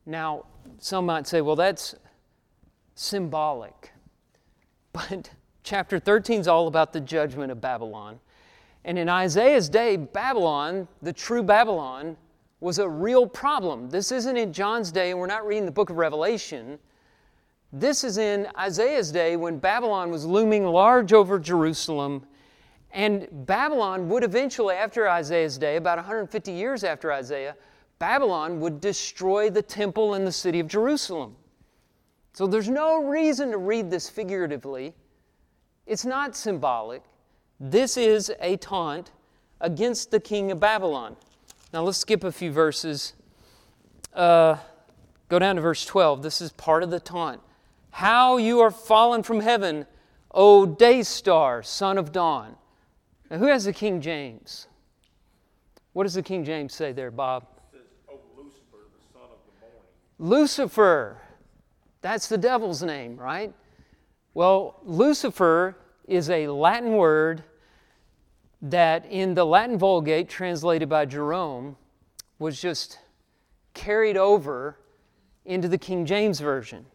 Now, 0.09 0.45
some 0.79 1.05
might 1.05 1.27
say, 1.27 1.41
well, 1.41 1.55
that's 1.55 1.95
symbolic. 2.95 3.91
But 4.91 5.29
chapter 5.61 5.99
13 5.99 6.41
is 6.41 6.47
all 6.47 6.67
about 6.67 6.93
the 6.93 6.99
judgment 6.99 7.51
of 7.51 7.61
Babylon. 7.61 8.19
And 8.83 8.97
in 8.97 9.07
Isaiah's 9.07 9.69
day, 9.69 9.97
Babylon, 9.97 10.87
the 11.03 11.13
true 11.13 11.43
Babylon, 11.43 12.17
was 12.59 12.79
a 12.79 12.89
real 12.89 13.27
problem. 13.27 13.91
This 13.91 14.11
isn't 14.11 14.35
in 14.35 14.51
John's 14.51 14.91
day, 14.91 15.11
and 15.11 15.19
we're 15.19 15.27
not 15.27 15.45
reading 15.45 15.67
the 15.67 15.71
book 15.71 15.91
of 15.91 15.97
Revelation. 15.97 16.79
This 17.71 18.03
is 18.03 18.17
in 18.17 18.47
Isaiah's 18.57 19.11
day 19.11 19.35
when 19.35 19.59
Babylon 19.59 20.09
was 20.09 20.25
looming 20.25 20.65
large 20.65 21.13
over 21.13 21.37
Jerusalem. 21.37 22.25
And 22.91 23.27
Babylon 23.45 24.09
would 24.09 24.23
eventually, 24.23 24.73
after 24.73 25.07
Isaiah's 25.07 25.59
day, 25.59 25.75
about 25.75 25.99
150 25.99 26.51
years 26.51 26.83
after 26.83 27.13
Isaiah, 27.13 27.55
Babylon 27.99 28.61
would 28.61 28.79
destroy 28.79 29.49
the 29.49 29.61
temple 29.61 30.13
and 30.13 30.25
the 30.25 30.31
city 30.31 30.59
of 30.59 30.67
Jerusalem. 30.67 31.35
So 32.33 32.47
there's 32.47 32.69
no 32.69 33.03
reason 33.03 33.51
to 33.51 33.57
read 33.57 33.91
this 33.91 34.09
figuratively. 34.09 34.93
It's 35.85 36.05
not 36.05 36.35
symbolic. 36.35 37.03
This 37.59 37.97
is 37.97 38.31
a 38.39 38.55
taunt 38.57 39.11
against 39.59 40.11
the 40.11 40.19
king 40.19 40.51
of 40.51 40.59
Babylon. 40.59 41.17
Now 41.73 41.83
let's 41.83 41.97
skip 41.97 42.23
a 42.23 42.31
few 42.31 42.51
verses. 42.51 43.13
Uh, 44.13 44.55
go 45.27 45.37
down 45.37 45.57
to 45.57 45.61
verse 45.61 45.85
12. 45.85 46.23
This 46.23 46.39
is 46.39 46.53
part 46.53 46.83
of 46.83 46.89
the 46.89 47.01
taunt. 47.01 47.41
How 47.91 48.37
you 48.37 48.61
are 48.61 48.71
fallen 48.71 49.23
from 49.23 49.41
heaven, 49.41 49.85
O 50.31 50.65
day 50.65 51.03
star, 51.03 51.61
son 51.61 51.97
of 51.97 52.11
dawn. 52.13 52.55
Now, 53.29 53.39
who 53.39 53.47
has 53.47 53.65
the 53.65 53.73
King 53.73 53.99
James? 53.99 54.67
What 55.93 56.03
does 56.03 56.13
the 56.13 56.23
King 56.23 56.45
James 56.45 56.73
say 56.73 56.91
there, 56.91 57.11
Bob? 57.11 57.45
Lucifer, 60.19 61.17
that's 62.01 62.27
the 62.27 62.37
devil's 62.37 62.83
name, 62.83 63.15
right? 63.15 63.53
Well, 64.33 64.81
Lucifer 64.83 65.77
is 66.07 66.29
a 66.29 66.47
Latin 66.49 66.91
word 66.91 67.43
that 68.61 69.05
in 69.05 69.33
the 69.33 69.45
Latin 69.45 69.77
Vulgate, 69.77 70.27
translated 70.27 70.89
by 70.89 71.05
Jerome, 71.05 71.77
was 72.37 72.59
just 72.61 72.99
carried 73.73 74.17
over 74.17 74.77
into 75.45 75.69
the 75.69 75.77
King 75.77 76.05
James 76.05 76.41
Version 76.41 76.85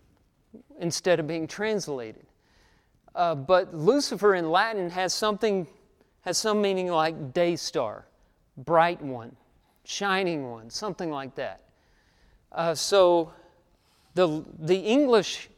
instead 0.78 1.18
of 1.18 1.26
being 1.26 1.46
translated. 1.46 2.26
Uh, 3.14 3.34
but 3.34 3.74
Lucifer 3.74 4.34
in 4.34 4.50
Latin 4.50 4.90
has 4.90 5.14
something, 5.14 5.66
has 6.20 6.36
some 6.36 6.60
meaning 6.60 6.88
like 6.88 7.32
day 7.32 7.56
star, 7.56 8.06
bright 8.58 9.00
one, 9.00 9.34
shining 9.84 10.50
one, 10.50 10.68
something 10.68 11.10
like 11.10 11.34
that. 11.36 11.63
Uh, 12.54 12.74
so 12.74 13.32
the, 14.14 14.44
the 14.60 14.78
English 14.78 15.50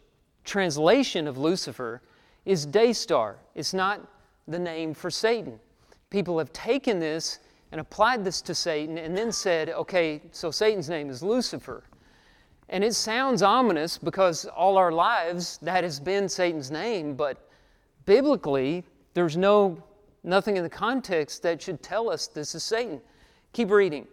translation 0.44 1.28
of 1.28 1.36
Lucifer 1.36 2.00
is 2.44 2.64
day 2.64 2.92
star. 2.92 3.36
It's 3.54 3.74
not 3.74 4.00
the 4.48 4.58
name 4.58 4.94
for 4.94 5.10
Satan. 5.10 5.60
People 6.08 6.38
have 6.38 6.52
taken 6.52 6.98
this 6.98 7.40
and 7.72 7.80
applied 7.80 8.24
this 8.24 8.40
to 8.42 8.54
Satan 8.54 8.96
and 8.96 9.16
then 9.16 9.30
said, 9.30 9.68
okay, 9.70 10.22
so 10.30 10.50
Satan's 10.50 10.88
name 10.88 11.10
is 11.10 11.22
Lucifer. 11.22 11.82
And 12.68 12.82
it 12.82 12.94
sounds 12.94 13.42
ominous 13.42 13.98
because 13.98 14.46
all 14.46 14.78
our 14.78 14.90
lives 14.90 15.58
that 15.62 15.84
has 15.84 16.00
been 16.00 16.28
Satan's 16.28 16.70
name, 16.70 17.14
but 17.14 17.50
biblically, 18.06 18.84
there's 19.14 19.36
no 19.36 19.82
nothing 20.24 20.56
in 20.56 20.64
the 20.64 20.70
context 20.70 21.42
that 21.42 21.62
should 21.62 21.82
tell 21.82 22.10
us 22.10 22.26
this 22.26 22.54
is 22.54 22.64
Satan. 22.64 23.00
Keep 23.52 23.70
reading. 23.70 24.06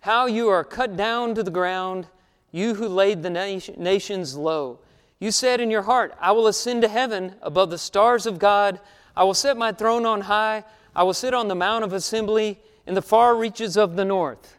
How 0.00 0.26
you 0.26 0.48
are 0.48 0.62
cut 0.62 0.96
down 0.96 1.34
to 1.34 1.42
the 1.42 1.50
ground 1.50 2.06
you 2.52 2.74
who 2.74 2.88
laid 2.88 3.22
the 3.22 3.30
nations 3.30 4.36
low. 4.36 4.78
You 5.18 5.30
said 5.30 5.60
in 5.60 5.70
your 5.70 5.82
heart, 5.82 6.14
I 6.20 6.32
will 6.32 6.46
ascend 6.46 6.82
to 6.82 6.88
heaven 6.88 7.34
above 7.42 7.70
the 7.70 7.78
stars 7.78 8.26
of 8.26 8.38
God. 8.38 8.80
I 9.16 9.24
will 9.24 9.34
set 9.34 9.56
my 9.56 9.72
throne 9.72 10.04
on 10.04 10.22
high. 10.22 10.64
I 10.94 11.02
will 11.02 11.14
sit 11.14 11.34
on 11.34 11.48
the 11.48 11.54
mount 11.54 11.84
of 11.84 11.92
assembly 11.92 12.58
in 12.86 12.94
the 12.94 13.02
far 13.02 13.36
reaches 13.36 13.76
of 13.76 13.96
the 13.96 14.04
north. 14.04 14.58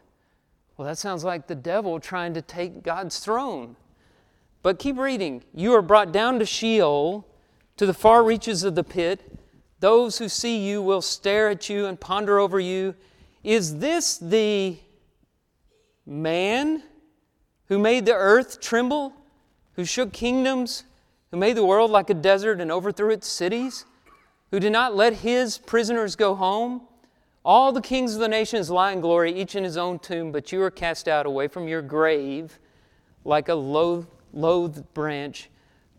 Well, 0.76 0.86
that 0.86 0.98
sounds 0.98 1.24
like 1.24 1.46
the 1.46 1.54
devil 1.54 1.98
trying 1.98 2.34
to 2.34 2.42
take 2.42 2.82
God's 2.82 3.18
throne. 3.18 3.76
But 4.62 4.78
keep 4.78 4.98
reading. 4.98 5.44
You 5.54 5.74
are 5.74 5.82
brought 5.82 6.12
down 6.12 6.38
to 6.38 6.44
Sheol, 6.46 7.26
to 7.76 7.86
the 7.86 7.94
far 7.94 8.22
reaches 8.22 8.64
of 8.64 8.74
the 8.74 8.84
pit. 8.84 9.38
Those 9.80 10.18
who 10.18 10.28
see 10.28 10.58
you 10.58 10.82
will 10.82 11.02
stare 11.02 11.48
at 11.48 11.68
you 11.68 11.86
and 11.86 11.98
ponder 11.98 12.38
over 12.38 12.58
you. 12.58 12.94
Is 13.44 13.78
this 13.78 14.18
the 14.18 14.76
man 16.04 16.82
who 17.68 17.78
made 17.78 18.06
the 18.06 18.14
earth 18.14 18.60
tremble, 18.60 19.12
who 19.74 19.84
shook 19.84 20.12
kingdoms, 20.12 20.84
who 21.30 21.36
made 21.36 21.56
the 21.56 21.64
world 21.64 21.90
like 21.90 22.10
a 22.10 22.14
desert 22.14 22.60
and 22.60 22.72
overthrew 22.72 23.10
its 23.10 23.28
cities, 23.28 23.84
who 24.50 24.58
did 24.58 24.72
not 24.72 24.96
let 24.96 25.14
his 25.14 25.58
prisoners 25.58 26.16
go 26.16 26.34
home. 26.34 26.82
All 27.44 27.72
the 27.72 27.80
kings 27.80 28.14
of 28.14 28.20
the 28.20 28.28
nations 28.28 28.70
lie 28.70 28.92
in 28.92 29.00
glory, 29.00 29.32
each 29.32 29.54
in 29.54 29.64
his 29.64 29.76
own 29.76 29.98
tomb, 29.98 30.32
but 30.32 30.50
you 30.52 30.62
are 30.62 30.70
cast 30.70 31.08
out 31.08 31.26
away 31.26 31.48
from 31.48 31.68
your 31.68 31.82
grave 31.82 32.58
like 33.24 33.48
a 33.48 33.54
loathed 33.54 34.94
branch, 34.94 35.50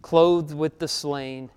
clothed 0.02 0.54
with 0.54 0.80
the 0.80 0.88
slain, 0.88 1.50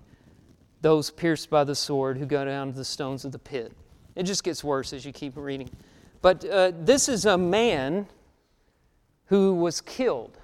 those 0.81 1.09
pierced 1.09 1.49
by 1.49 1.63
the 1.63 1.75
sword 1.75 2.17
who 2.17 2.25
go 2.25 2.45
down 2.45 2.71
to 2.71 2.77
the 2.77 2.85
stones 2.85 3.25
of 3.25 3.31
the 3.31 3.39
pit. 3.39 3.71
It 4.15 4.23
just 4.23 4.43
gets 4.43 4.63
worse 4.63 4.93
as 4.93 5.05
you 5.05 5.11
keep 5.11 5.33
reading. 5.35 5.69
But 6.21 6.45
uh, 6.45 6.71
this 6.79 7.09
is 7.09 7.25
a 7.25 7.37
man 7.37 8.07
who 9.33 9.51
was 9.51 9.81
killed. 9.81 10.37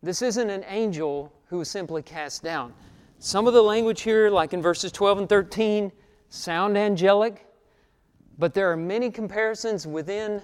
This 0.00 0.22
isn't 0.22 0.48
an 0.48 0.64
angel 0.68 1.32
who 1.48 1.58
was 1.58 1.68
simply 1.68 2.00
cast 2.00 2.44
down. 2.44 2.72
Some 3.18 3.48
of 3.48 3.52
the 3.52 3.64
language 3.64 4.02
here, 4.02 4.30
like 4.30 4.52
in 4.52 4.62
verses 4.62 4.92
12 4.92 5.18
and 5.18 5.28
13, 5.28 5.90
sound 6.28 6.78
angelic, 6.78 7.44
but 8.38 8.54
there 8.54 8.70
are 8.70 8.76
many 8.76 9.10
comparisons 9.10 9.88
within 9.88 10.40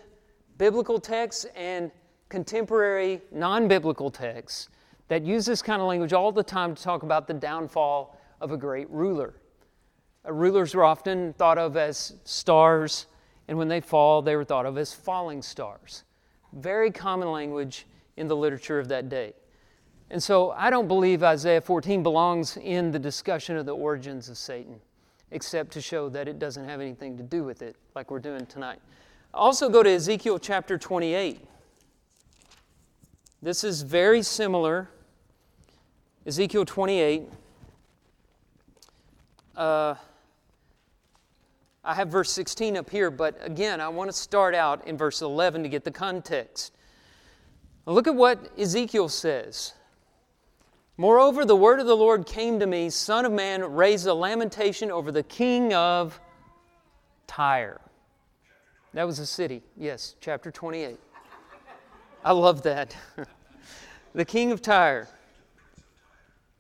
biblical 0.59 0.99
texts 0.99 1.47
and 1.55 1.93
contemporary 2.29 3.21
non 3.31 3.69
biblical 3.69 4.11
texts 4.11 4.69
that 5.07 5.23
use 5.23 5.47
this 5.47 5.63
kind 5.63 5.81
of 5.81 5.87
language 5.87 6.13
all 6.13 6.33
the 6.33 6.43
time 6.43 6.75
to 6.75 6.83
talk 6.83 7.05
about 7.05 7.29
the 7.29 7.35
downfall 7.35 8.19
of 8.41 8.51
a 8.51 8.57
great 8.57 8.91
ruler. 8.91 9.35
Uh, 10.27 10.33
rulers 10.33 10.75
were 10.75 10.83
often 10.83 11.33
thought 11.35 11.59
of 11.59 11.77
as 11.77 12.15
stars, 12.25 13.07
and 13.47 13.57
when 13.57 13.69
they 13.69 13.81
fall, 13.81 14.21
they 14.21 14.35
were 14.35 14.45
thought 14.45 14.67
of 14.67 14.77
as 14.77 14.93
falling 14.93 15.43
stars. 15.43 16.03
Very 16.53 16.91
common 16.91 17.31
language 17.31 17.87
in 18.17 18.29
the 18.29 18.37
literature 18.37 18.79
of 18.79 18.89
that 18.89 19.09
day. 19.09 19.35
And 20.11 20.23
so 20.23 20.51
I 20.51 20.69
don't 20.69 20.89
believe 20.89 21.23
Isaiah 21.23 21.61
14 21.61 22.03
belongs 22.03 22.59
in 22.59 22.91
the 22.91 22.99
discussion 22.99 23.57
of 23.57 23.65
the 23.65 23.75
origins 23.75 24.29
of 24.29 24.37
Satan, 24.37 24.79
except 25.31 25.73
to 25.73 25.81
show 25.81 26.11
that 26.11 26.29
it 26.29 26.39
doesn't 26.39 26.67
have 26.67 26.81
anything 26.81 27.17
to 27.17 27.23
do 27.23 27.45
with 27.45 27.63
it, 27.63 27.77
like 27.95 28.11
we're 28.11 28.19
doing 28.19 28.45
tonight. 28.47 28.81
Also, 29.33 29.71
go 29.71 29.83
to 29.83 29.89
Ezekiel 29.89 30.39
chapter 30.39 30.77
28. 30.77 31.41
This 33.41 33.65
is 33.65 33.81
very 33.81 34.23
similar. 34.23 34.91
Ezekiel 36.27 36.67
28. 36.67 37.23
Uh, 39.57 39.95
I 41.85 41.95
have 41.95 42.09
verse 42.09 42.31
16 42.31 42.77
up 42.77 42.91
here, 42.91 43.11
but 43.11 43.37
again, 43.41 43.81
I 43.81 43.89
want 43.89 44.09
to 44.09 44.17
start 44.17 44.55
out 44.55 44.87
in 44.87 44.97
verse 44.97 45.21
11 45.21 45.65
to 45.65 45.69
get 45.69 45.83
the 45.83 45.91
context. 45.91 46.73
Look 47.87 48.07
at 48.07 48.15
what 48.15 48.57
Ezekiel 48.57 49.09
says. 49.09 49.75
Moreover, 50.97 51.45
the 51.45 51.57
word 51.57 51.81
of 51.81 51.87
the 51.87 51.97
Lord 51.97 52.25
came 52.27 52.61
to 52.61 52.67
me 52.67 52.89
Son 52.89 53.25
of 53.25 53.33
man, 53.33 53.65
raise 53.65 54.07
a 54.07 54.15
lamentation 54.15 54.93
over 54.93 55.11
the 55.11 55.25
king 55.25 55.75
of 55.75 56.21
Tyre. 57.27 57.81
That 58.95 59.05
was 59.05 59.19
a 59.19 59.27
city, 59.27 59.63
yes, 59.77 60.15
chapter 60.21 60.53
28. 60.53 61.01
I 62.25 62.33
love 62.33 62.63
that. 62.63 62.97
the 64.15 64.25
king 64.25 64.53
of 64.53 64.63
Tyre. 64.63 65.09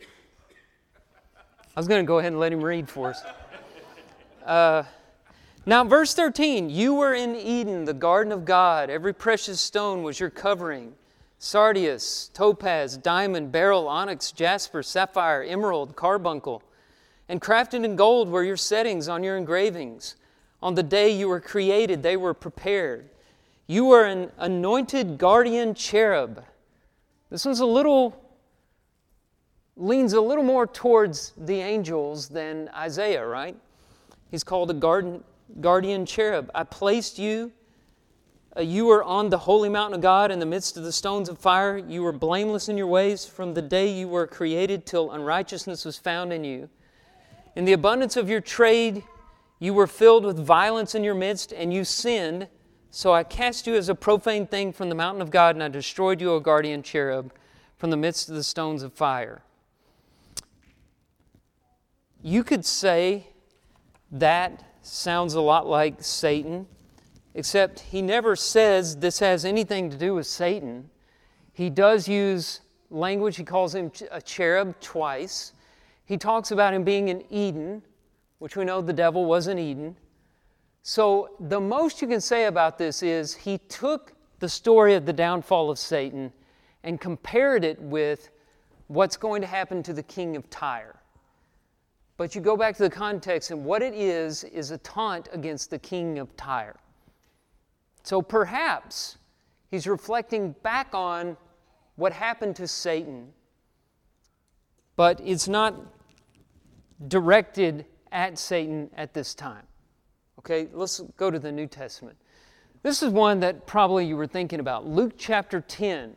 I 0.00 1.80
was 1.80 1.86
going 1.86 2.02
to 2.02 2.06
go 2.06 2.18
ahead 2.18 2.32
and 2.32 2.40
let 2.40 2.52
him 2.52 2.64
read 2.64 2.88
for 2.88 3.10
us. 3.10 3.22
Uh, 4.44 4.82
now, 5.64 5.84
verse 5.84 6.14
13 6.14 6.70
You 6.70 6.94
were 6.94 7.14
in 7.14 7.36
Eden, 7.36 7.84
the 7.84 7.94
garden 7.94 8.32
of 8.32 8.44
God. 8.44 8.90
Every 8.90 9.12
precious 9.12 9.60
stone 9.60 10.02
was 10.02 10.18
your 10.18 10.30
covering 10.30 10.94
sardius, 11.38 12.30
topaz, 12.34 12.96
diamond, 12.96 13.50
beryl, 13.50 13.88
onyx, 13.88 14.30
jasper, 14.30 14.80
sapphire, 14.80 15.42
emerald, 15.42 15.96
carbuncle. 15.96 16.62
And 17.28 17.40
crafted 17.40 17.84
in 17.84 17.96
gold 17.96 18.28
were 18.28 18.44
your 18.44 18.56
settings 18.56 19.08
on 19.08 19.24
your 19.24 19.36
engravings. 19.36 20.14
On 20.62 20.76
the 20.76 20.84
day 20.84 21.10
you 21.10 21.28
were 21.28 21.40
created, 21.40 22.02
they 22.02 22.16
were 22.16 22.32
prepared. 22.32 23.10
You 23.66 23.86
were 23.86 24.04
an 24.04 24.30
anointed 24.38 25.18
guardian 25.18 25.74
cherub. 25.74 26.44
This 27.30 27.44
one's 27.44 27.58
a 27.58 27.66
little, 27.66 28.22
leans 29.76 30.12
a 30.12 30.20
little 30.20 30.44
more 30.44 30.66
towards 30.66 31.32
the 31.36 31.60
angels 31.60 32.28
than 32.28 32.68
Isaiah, 32.76 33.26
right? 33.26 33.56
He's 34.30 34.44
called 34.44 34.70
a 34.70 34.74
garden, 34.74 35.24
guardian 35.60 36.06
cherub. 36.06 36.50
I 36.54 36.64
placed 36.64 37.18
you. 37.18 37.52
Uh, 38.56 38.60
you 38.60 38.86
were 38.86 39.02
on 39.02 39.30
the 39.30 39.38
holy 39.38 39.68
mountain 39.68 39.94
of 39.94 40.00
God 40.00 40.30
in 40.30 40.38
the 40.38 40.46
midst 40.46 40.76
of 40.76 40.84
the 40.84 40.92
stones 40.92 41.28
of 41.28 41.38
fire. 41.38 41.78
You 41.78 42.02
were 42.02 42.12
blameless 42.12 42.68
in 42.68 42.76
your 42.76 42.86
ways 42.86 43.24
from 43.24 43.54
the 43.54 43.62
day 43.62 43.90
you 43.90 44.08
were 44.08 44.26
created 44.26 44.84
till 44.84 45.10
unrighteousness 45.10 45.84
was 45.84 45.96
found 45.96 46.32
in 46.32 46.44
you. 46.44 46.68
In 47.56 47.64
the 47.64 47.72
abundance 47.72 48.16
of 48.16 48.28
your 48.28 48.40
trade, 48.40 49.04
you 49.58 49.72
were 49.74 49.86
filled 49.86 50.24
with 50.24 50.38
violence 50.38 50.94
in 50.94 51.04
your 51.04 51.14
midst, 51.14 51.52
and 51.52 51.72
you 51.72 51.84
sinned. 51.84 52.48
So 52.90 53.14
I 53.14 53.22
cast 53.22 53.66
you 53.66 53.74
as 53.74 53.88
a 53.88 53.94
profane 53.94 54.46
thing 54.46 54.72
from 54.72 54.88
the 54.88 54.94
mountain 54.94 55.22
of 55.22 55.30
God, 55.30 55.56
and 55.56 55.62
I 55.62 55.68
destroyed 55.68 56.20
you, 56.20 56.32
O 56.32 56.40
guardian 56.40 56.82
cherub, 56.82 57.32
from 57.78 57.90
the 57.90 57.96
midst 57.96 58.28
of 58.28 58.34
the 58.34 58.42
stones 58.42 58.82
of 58.82 58.92
fire. 58.92 59.42
You 62.22 62.44
could 62.44 62.64
say 62.64 63.28
that 64.10 64.62
sounds 64.82 65.34
a 65.34 65.40
lot 65.40 65.66
like 65.66 66.02
Satan, 66.02 66.66
except 67.34 67.80
he 67.80 68.02
never 68.02 68.36
says 68.36 68.96
this 68.96 69.18
has 69.20 69.44
anything 69.44 69.90
to 69.90 69.96
do 69.96 70.14
with 70.14 70.26
Satan. 70.26 70.90
He 71.52 71.70
does 71.70 72.08
use 72.08 72.60
language, 72.90 73.36
he 73.36 73.44
calls 73.44 73.74
him 73.74 73.90
a 74.10 74.20
cherub 74.20 74.78
twice. 74.80 75.52
He 76.04 76.18
talks 76.18 76.50
about 76.50 76.74
him 76.74 76.84
being 76.84 77.08
in 77.08 77.24
Eden, 77.30 77.82
which 78.38 78.56
we 78.56 78.64
know 78.64 78.80
the 78.80 78.92
devil 78.92 79.24
was 79.24 79.46
in 79.46 79.58
Eden. 79.58 79.96
So, 80.82 81.30
the 81.38 81.60
most 81.60 82.02
you 82.02 82.08
can 82.08 82.20
say 82.20 82.46
about 82.46 82.76
this 82.76 83.02
is 83.04 83.34
he 83.34 83.58
took 83.58 84.14
the 84.40 84.48
story 84.48 84.94
of 84.94 85.06
the 85.06 85.12
downfall 85.12 85.70
of 85.70 85.78
Satan 85.78 86.32
and 86.82 87.00
compared 87.00 87.64
it 87.64 87.80
with 87.80 88.30
what's 88.88 89.16
going 89.16 89.40
to 89.42 89.46
happen 89.46 89.82
to 89.84 89.92
the 89.92 90.02
king 90.02 90.34
of 90.34 90.50
Tyre. 90.50 90.96
But 92.22 92.36
you 92.36 92.40
go 92.40 92.56
back 92.56 92.76
to 92.76 92.84
the 92.84 92.88
context, 92.88 93.50
and 93.50 93.64
what 93.64 93.82
it 93.82 93.94
is, 93.94 94.44
is 94.44 94.70
a 94.70 94.78
taunt 94.78 95.28
against 95.32 95.70
the 95.70 95.78
king 95.80 96.20
of 96.20 96.36
Tyre. 96.36 96.76
So 98.04 98.22
perhaps 98.22 99.18
he's 99.72 99.88
reflecting 99.88 100.52
back 100.62 100.94
on 100.94 101.36
what 101.96 102.12
happened 102.12 102.54
to 102.54 102.68
Satan, 102.68 103.32
but 104.94 105.20
it's 105.24 105.48
not 105.48 105.74
directed 107.08 107.86
at 108.12 108.38
Satan 108.38 108.88
at 108.96 109.14
this 109.14 109.34
time. 109.34 109.66
Okay, 110.38 110.68
let's 110.72 111.00
go 111.16 111.28
to 111.28 111.40
the 111.40 111.50
New 111.50 111.66
Testament. 111.66 112.16
This 112.84 113.02
is 113.02 113.10
one 113.10 113.40
that 113.40 113.66
probably 113.66 114.06
you 114.06 114.16
were 114.16 114.28
thinking 114.28 114.60
about. 114.60 114.86
Luke 114.86 115.14
chapter 115.18 115.60
10. 115.60 116.14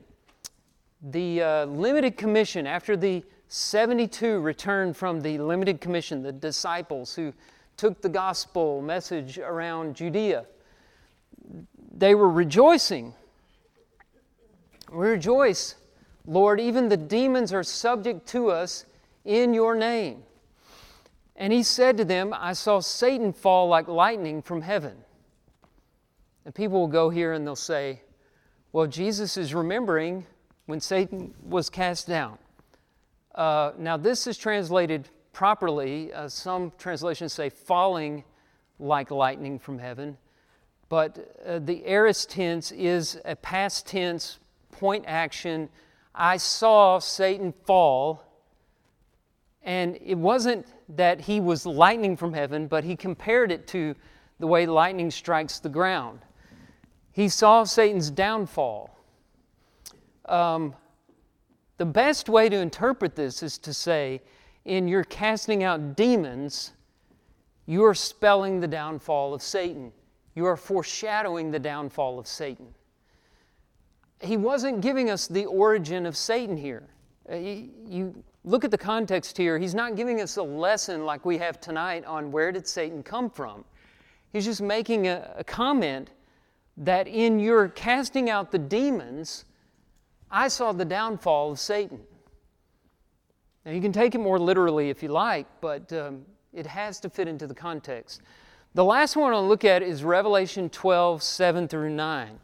The 1.02 1.42
uh, 1.42 1.66
limited 1.66 2.16
commission 2.16 2.68
after 2.68 2.96
the 2.96 3.24
72 3.48 4.40
returned 4.40 4.98
from 4.98 5.22
the 5.22 5.38
limited 5.38 5.82
commission, 5.82 6.24
the 6.24 6.32
disciples 6.32 7.16
who 7.16 7.34
took 7.78 8.02
the 8.02 8.10
gospel 8.10 8.82
message 8.82 9.38
around 9.38 9.96
Judea. 9.96 10.46
They 11.98 12.16
were 12.16 12.30
rejoicing. 12.30 13.14
We 14.92 15.08
rejoice, 15.08 15.76
Lord, 16.26 16.60
even 16.60 16.90
the 16.90 16.98
demons 16.98 17.54
are 17.54 17.64
subject 17.64 18.28
to 18.30 18.50
us 18.50 18.86
in 19.24 19.54
your 19.54 19.76
name. 19.76 20.24
And 21.36 21.52
he 21.52 21.64
said 21.64 21.98
to 21.98 22.06
them, 22.06 22.34
I 22.34 22.54
saw 22.54 22.80
Satan 22.80 23.34
fall 23.34 23.68
like 23.68 23.88
lightning 23.88 24.42
from 24.42 24.62
heaven. 24.62 24.96
And 26.46 26.56
people 26.56 26.80
will 26.80 26.88
go 26.88 27.10
here 27.10 27.34
and 27.34 27.46
they'll 27.46 27.56
say, 27.56 28.02
Well, 28.72 28.88
Jesus 28.88 29.36
is 29.36 29.54
remembering 29.54 30.26
when 30.66 30.80
Satan 30.80 31.34
was 31.44 31.70
cast 31.70 32.08
down. 32.08 32.38
Uh, 33.36 33.74
now, 33.78 33.98
this 33.98 34.28
is 34.28 34.38
translated 34.38 35.10
properly. 35.34 36.12
Uh, 36.14 36.30
some 36.30 36.72
translations 36.78 37.34
say 37.34 37.50
falling 37.50 38.24
like 38.80 39.12
lightning 39.12 39.60
from 39.60 39.78
heaven, 39.78 40.18
but 40.88 41.38
uh, 41.46 41.60
the 41.60 41.86
aorist 41.86 42.30
tense 42.30 42.72
is 42.72 43.20
a 43.26 43.36
past 43.36 43.86
tense 43.88 44.40
point 44.72 45.04
action. 45.06 45.68
I 46.14 46.38
saw 46.38 47.00
Satan 47.00 47.54
fall, 47.66 48.24
and 49.64 49.98
it 50.02 50.18
wasn't 50.18 50.66
that 50.96 51.20
he 51.20 51.42
was 51.42 51.66
lightning 51.66 52.16
from 52.16 52.32
heaven, 52.32 52.68
but 52.68 52.86
he 52.86 52.96
compared 52.96 53.52
it 53.52 53.68
to 53.68 53.96
the 54.40 54.48
way 54.48 54.66
lightning 54.66 55.12
strikes 55.12 55.60
the 55.60 55.70
ground. 55.70 56.20
He 57.12 57.28
saw 57.28 57.66
Satan's 57.66 58.12
downfall. 58.12 58.98
Um, 60.26 60.74
the 61.78 61.86
best 61.86 62.30
way 62.30 62.50
to 62.50 62.56
interpret 62.56 63.16
this 63.16 63.44
is 63.44 63.58
to 63.60 63.74
say, 63.74 64.22
in 64.64 64.88
your 64.88 65.04
casting 65.04 65.64
out 65.64 65.96
demons, 65.96 66.72
you 67.66 67.84
are 67.84 67.94
spelling 67.94 68.60
the 68.60 68.68
downfall 68.68 69.34
of 69.34 69.42
Satan. 69.42 69.92
You 70.36 70.46
are 70.46 70.58
foreshadowing 70.58 71.52
the 71.52 71.60
downfall 71.60 72.20
of 72.20 72.28
Satan. 72.28 72.68
He 74.22 74.38
wasn't 74.38 74.82
giving 74.82 75.10
us 75.10 75.28
the 75.28 75.46
origin 75.46 76.06
of 76.06 76.16
Satan 76.16 76.58
here. 76.58 76.84
Uh, 77.30 77.36
you 77.36 78.24
look 78.44 78.64
at 78.64 78.72
the 78.72 78.78
context 78.78 79.38
here. 79.38 79.58
He's 79.58 79.76
not 79.76 79.96
giving 79.96 80.22
us 80.22 80.38
a 80.38 80.44
lesson 80.44 81.06
like 81.06 81.26
we 81.26 81.38
have 81.40 81.60
tonight 81.60 82.06
on 82.06 82.32
where 82.32 82.52
did 82.52 82.68
Satan 82.68 83.04
come 83.04 83.30
from. 83.30 83.66
He's 84.32 84.46
just 84.46 84.62
making 84.62 85.08
a, 85.08 85.34
a 85.38 85.44
comment 85.44 86.12
that 86.78 87.08
in 87.08 87.40
your 87.40 87.70
casting 87.70 88.30
out 88.30 88.52
the 88.52 88.60
demons, 88.60 89.46
I 90.30 90.48
saw 90.48 90.72
the 90.72 90.86
downfall 90.86 91.52
of 91.52 91.60
Satan. 91.60 92.02
Now, 93.66 93.72
you 93.72 93.82
can 93.82 93.92
take 93.92 94.14
it 94.16 94.20
more 94.20 94.38
literally 94.38 94.90
if 94.90 95.02
you 95.02 95.10
like, 95.10 95.48
but 95.60 95.92
um, 95.94 96.26
it 96.54 96.68
has 96.68 97.00
to 97.02 97.10
fit 97.10 97.28
into 97.28 97.48
the 97.48 97.56
context. 97.56 98.22
The 98.76 98.84
last 98.84 99.16
one 99.16 99.34
I'll 99.34 99.48
look 99.48 99.66
at 99.66 99.82
is 99.82 100.04
Revelation 100.04 100.70
12, 100.70 101.24
7 101.24 101.68
through 101.68 101.90
9. 101.90 102.40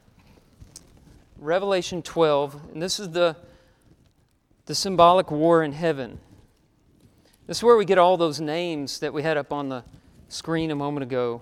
Revelation 1.37 2.01
12, 2.01 2.71
and 2.73 2.81
this 2.81 2.99
is 2.99 3.09
the, 3.09 3.35
the 4.65 4.75
symbolic 4.75 5.31
war 5.31 5.63
in 5.63 5.73
heaven. 5.73 6.19
This 7.47 7.57
is 7.57 7.63
where 7.63 7.75
we 7.75 7.83
get 7.83 7.97
all 7.97 8.15
those 8.15 8.39
names 8.39 8.99
that 8.99 9.11
we 9.11 9.23
had 9.23 9.37
up 9.37 9.51
on 9.51 9.67
the 9.67 9.83
screen 10.29 10.71
a 10.71 10.75
moment 10.75 11.03
ago. 11.03 11.41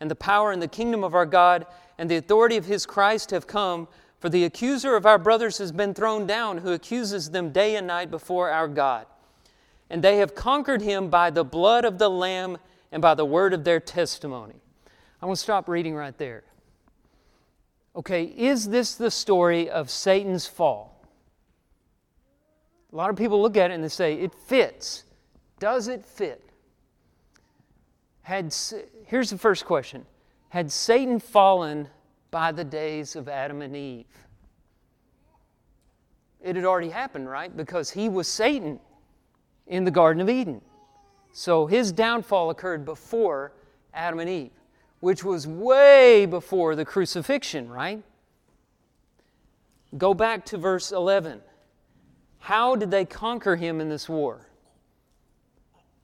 and 0.00 0.10
the 0.10 0.16
power 0.16 0.52
and 0.52 0.60
the 0.60 0.68
kingdom 0.68 1.04
of 1.04 1.14
our 1.14 1.26
God 1.26 1.66
and 1.98 2.10
the 2.10 2.16
authority 2.16 2.56
of 2.56 2.66
his 2.66 2.86
Christ 2.86 3.30
have 3.30 3.46
come, 3.46 3.88
for 4.18 4.28
the 4.28 4.44
accuser 4.44 4.96
of 4.96 5.06
our 5.06 5.18
brothers 5.18 5.58
has 5.58 5.70
been 5.70 5.94
thrown 5.94 6.26
down, 6.26 6.58
who 6.58 6.72
accuses 6.72 7.30
them 7.30 7.50
day 7.50 7.76
and 7.76 7.86
night 7.86 8.10
before 8.10 8.50
our 8.50 8.68
God. 8.68 9.06
And 9.90 10.02
they 10.02 10.16
have 10.16 10.34
conquered 10.34 10.82
him 10.82 11.08
by 11.08 11.30
the 11.30 11.44
blood 11.44 11.84
of 11.84 11.98
the 11.98 12.08
Lamb 12.08 12.58
and 12.90 13.02
by 13.02 13.14
the 13.14 13.24
word 13.24 13.52
of 13.52 13.64
their 13.64 13.80
testimony. 13.80 14.54
I 15.20 15.26
want 15.26 15.38
to 15.38 15.42
stop 15.42 15.68
reading 15.68 15.94
right 15.94 16.16
there. 16.16 16.42
Okay, 17.96 18.24
is 18.24 18.68
this 18.68 18.94
the 18.94 19.10
story 19.10 19.70
of 19.70 19.88
Satan's 19.90 20.46
fall? 20.46 21.06
A 22.92 22.96
lot 22.96 23.10
of 23.10 23.16
people 23.16 23.40
look 23.40 23.56
at 23.56 23.70
it 23.70 23.74
and 23.74 23.84
they 23.84 23.88
say, 23.88 24.14
it 24.14 24.34
fits. 24.34 25.04
Does 25.58 25.88
it 25.88 26.04
fit? 26.04 26.50
Had, 28.24 28.54
here's 29.06 29.30
the 29.30 29.38
first 29.38 29.64
question 29.64 30.04
Had 30.48 30.72
Satan 30.72 31.20
fallen 31.20 31.88
by 32.30 32.52
the 32.52 32.64
days 32.64 33.16
of 33.16 33.28
Adam 33.28 33.62
and 33.62 33.76
Eve. 33.76 34.06
It 36.42 36.56
had 36.56 36.64
already 36.64 36.90
happened, 36.90 37.28
right? 37.28 37.54
Because 37.54 37.90
he 37.90 38.08
was 38.08 38.26
Satan 38.26 38.80
in 39.66 39.84
the 39.84 39.90
Garden 39.90 40.20
of 40.20 40.28
Eden. 40.28 40.60
So 41.32 41.66
his 41.66 41.92
downfall 41.92 42.50
occurred 42.50 42.84
before 42.84 43.52
Adam 43.92 44.18
and 44.18 44.28
Eve, 44.28 44.52
which 45.00 45.22
was 45.22 45.46
way 45.46 46.26
before 46.26 46.76
the 46.76 46.84
crucifixion, 46.84 47.68
right? 47.68 48.02
Go 49.96 50.12
back 50.12 50.44
to 50.46 50.58
verse 50.58 50.92
11. 50.92 51.40
How 52.38 52.74
did 52.74 52.90
they 52.90 53.04
conquer 53.04 53.56
him 53.56 53.80
in 53.80 53.88
this 53.88 54.08
war? 54.08 54.48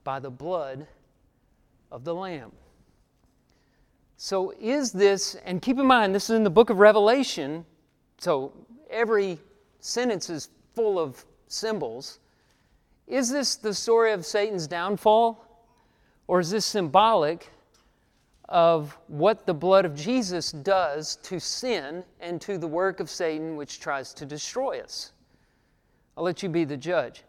By 0.03 0.19
the 0.19 0.31
blood 0.31 0.87
of 1.91 2.03
the 2.03 2.15
Lamb. 2.15 2.51
So, 4.17 4.53
is 4.59 4.91
this, 4.91 5.35
and 5.45 5.61
keep 5.61 5.79
in 5.79 5.85
mind, 5.85 6.13
this 6.13 6.29
is 6.29 6.35
in 6.35 6.43
the 6.43 6.49
book 6.49 6.69
of 6.69 6.77
Revelation, 6.77 7.65
so 8.19 8.53
every 8.89 9.39
sentence 9.79 10.29
is 10.29 10.49
full 10.75 10.99
of 10.99 11.25
symbols. 11.47 12.19
Is 13.07 13.29
this 13.29 13.55
the 13.55 13.73
story 13.73 14.11
of 14.13 14.25
Satan's 14.25 14.67
downfall? 14.67 15.43
Or 16.27 16.39
is 16.39 16.49
this 16.49 16.65
symbolic 16.65 17.49
of 18.47 18.97
what 19.07 19.45
the 19.45 19.53
blood 19.53 19.85
of 19.85 19.95
Jesus 19.95 20.51
does 20.51 21.17
to 21.23 21.39
sin 21.39 22.03
and 22.19 22.39
to 22.41 22.57
the 22.57 22.67
work 22.67 22.99
of 22.99 23.09
Satan 23.09 23.55
which 23.55 23.79
tries 23.79 24.13
to 24.13 24.25
destroy 24.25 24.79
us? 24.79 25.11
I'll 26.15 26.23
let 26.23 26.43
you 26.43 26.49
be 26.49 26.63
the 26.63 26.77
judge. 26.77 27.23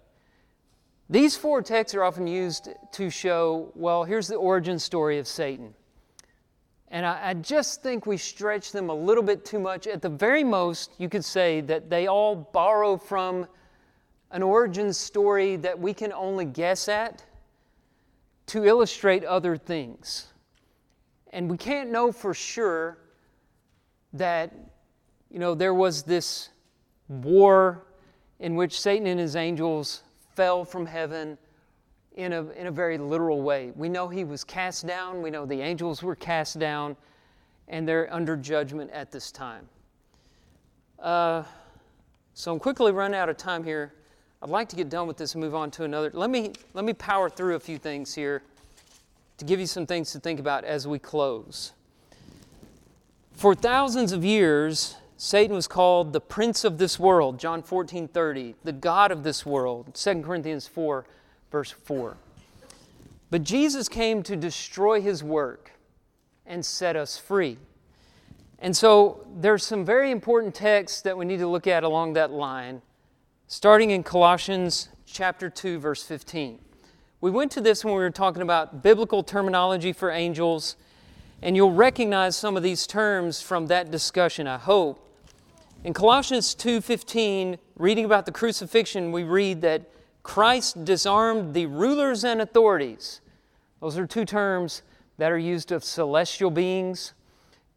These 1.12 1.36
four 1.36 1.60
texts 1.60 1.94
are 1.94 2.04
often 2.04 2.26
used 2.26 2.70
to 2.92 3.10
show, 3.10 3.70
well, 3.74 4.02
here's 4.02 4.28
the 4.28 4.36
origin 4.36 4.78
story 4.78 5.18
of 5.18 5.28
Satan. 5.28 5.74
And 6.88 7.04
I, 7.04 7.20
I, 7.22 7.34
just 7.34 7.82
think 7.82 8.06
we 8.06 8.16
stretch 8.16 8.72
them 8.72 8.88
a 8.88 8.94
little 8.94 9.22
bit 9.22 9.44
too 9.44 9.58
much. 9.58 9.86
At 9.86 10.00
the 10.00 10.08
very 10.08 10.42
most, 10.42 10.94
you 10.96 11.10
could 11.10 11.22
say 11.22 11.60
that 11.60 11.90
they 11.90 12.06
all 12.06 12.34
borrow 12.34 12.96
from 12.96 13.46
an 14.30 14.42
origin 14.42 14.90
story 14.90 15.56
that 15.56 15.78
we 15.78 15.92
can 15.92 16.14
only 16.14 16.46
guess 16.46 16.88
at 16.88 17.22
to 18.46 18.64
illustrate 18.64 19.22
other 19.22 19.58
things. 19.58 20.32
And 21.30 21.50
we 21.50 21.58
can't 21.58 21.90
know 21.90 22.10
for 22.10 22.32
sure 22.32 22.96
that, 24.14 24.50
you 25.30 25.38
know, 25.38 25.54
there 25.54 25.74
was 25.74 26.04
this 26.04 26.48
war 27.06 27.84
in 28.40 28.56
which 28.56 28.80
Satan 28.80 29.06
and 29.06 29.20
his 29.20 29.36
angels 29.36 30.04
fell 30.34 30.64
from 30.64 30.86
heaven 30.86 31.38
in 32.16 32.32
a, 32.32 32.50
in 32.50 32.66
a 32.66 32.70
very 32.70 32.98
literal 32.98 33.42
way. 33.42 33.72
We 33.74 33.88
know 33.88 34.08
he 34.08 34.24
was 34.24 34.44
cast 34.44 34.86
down, 34.86 35.22
we 35.22 35.30
know 35.30 35.46
the 35.46 35.60
angels 35.60 36.02
were 36.02 36.16
cast 36.16 36.58
down, 36.58 36.96
and 37.68 37.88
they're 37.88 38.12
under 38.12 38.36
judgment 38.36 38.90
at 38.90 39.10
this 39.10 39.32
time. 39.32 39.68
Uh, 40.98 41.42
so 42.34 42.52
I'm 42.52 42.58
quickly 42.58 42.92
running 42.92 43.18
out 43.18 43.28
of 43.28 43.36
time 43.36 43.64
here. 43.64 43.92
I'd 44.42 44.50
like 44.50 44.68
to 44.70 44.76
get 44.76 44.88
done 44.88 45.06
with 45.06 45.16
this 45.16 45.34
and 45.34 45.42
move 45.42 45.54
on 45.54 45.70
to 45.72 45.84
another. 45.84 46.10
Let 46.12 46.30
me, 46.30 46.52
let 46.74 46.84
me 46.84 46.92
power 46.92 47.30
through 47.30 47.54
a 47.54 47.60
few 47.60 47.78
things 47.78 48.14
here 48.14 48.42
to 49.38 49.44
give 49.44 49.60
you 49.60 49.66
some 49.66 49.86
things 49.86 50.12
to 50.12 50.20
think 50.20 50.40
about 50.40 50.64
as 50.64 50.86
we 50.86 50.98
close. 50.98 51.72
For 53.32 53.54
thousands 53.54 54.12
of 54.12 54.24
years, 54.24 54.96
Satan 55.24 55.54
was 55.54 55.68
called 55.68 56.12
the 56.12 56.20
prince 56.20 56.64
of 56.64 56.78
this 56.78 56.98
world, 56.98 57.38
John 57.38 57.62
14 57.62 58.08
30, 58.08 58.56
the 58.64 58.72
God 58.72 59.12
of 59.12 59.22
this 59.22 59.46
world, 59.46 59.94
2 59.94 60.20
Corinthians 60.20 60.66
4 60.66 61.06
verse 61.52 61.70
4. 61.70 62.16
But 63.30 63.44
Jesus 63.44 63.88
came 63.88 64.24
to 64.24 64.34
destroy 64.34 65.00
his 65.00 65.22
work 65.22 65.70
and 66.44 66.66
set 66.66 66.96
us 66.96 67.18
free. 67.18 67.58
And 68.58 68.76
so 68.76 69.24
there's 69.32 69.64
some 69.64 69.84
very 69.84 70.10
important 70.10 70.56
texts 70.56 71.00
that 71.02 71.16
we 71.16 71.24
need 71.24 71.38
to 71.38 71.46
look 71.46 71.68
at 71.68 71.84
along 71.84 72.14
that 72.14 72.32
line, 72.32 72.82
starting 73.46 73.92
in 73.92 74.02
Colossians 74.02 74.88
chapter 75.06 75.48
2 75.48 75.78
verse 75.78 76.02
15. 76.02 76.58
We 77.20 77.30
went 77.30 77.52
to 77.52 77.60
this 77.60 77.84
when 77.84 77.94
we 77.94 78.00
were 78.00 78.10
talking 78.10 78.42
about 78.42 78.82
biblical 78.82 79.22
terminology 79.22 79.92
for 79.92 80.10
angels, 80.10 80.74
and 81.40 81.54
you'll 81.54 81.70
recognize 81.70 82.34
some 82.34 82.56
of 82.56 82.64
these 82.64 82.88
terms 82.88 83.40
from 83.40 83.68
that 83.68 83.92
discussion, 83.92 84.48
I 84.48 84.58
hope. 84.58 85.10
In 85.84 85.92
Colossians 85.92 86.54
2:15, 86.54 87.58
reading 87.76 88.04
about 88.04 88.24
the 88.24 88.30
crucifixion, 88.30 89.10
we 89.10 89.24
read 89.24 89.62
that 89.62 89.82
Christ 90.22 90.84
disarmed 90.84 91.54
the 91.54 91.66
rulers 91.66 92.24
and 92.24 92.40
authorities. 92.40 93.20
Those 93.80 93.98
are 93.98 94.06
two 94.06 94.24
terms 94.24 94.82
that 95.18 95.32
are 95.32 95.38
used 95.38 95.72
of 95.72 95.82
celestial 95.82 96.52
beings. 96.52 97.14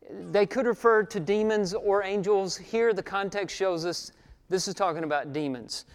They 0.07 0.45
could 0.45 0.67
refer 0.67 1.01
to 1.01 1.19
demons 1.19 1.73
or 1.73 2.03
angels. 2.03 2.57
Here, 2.57 2.93
the 2.93 3.01
context 3.01 3.55
shows 3.55 3.87
us 3.87 4.11
this 4.49 4.67
is 4.67 4.75
talking 4.75 5.03
about 5.03 5.33
demons. 5.33 5.85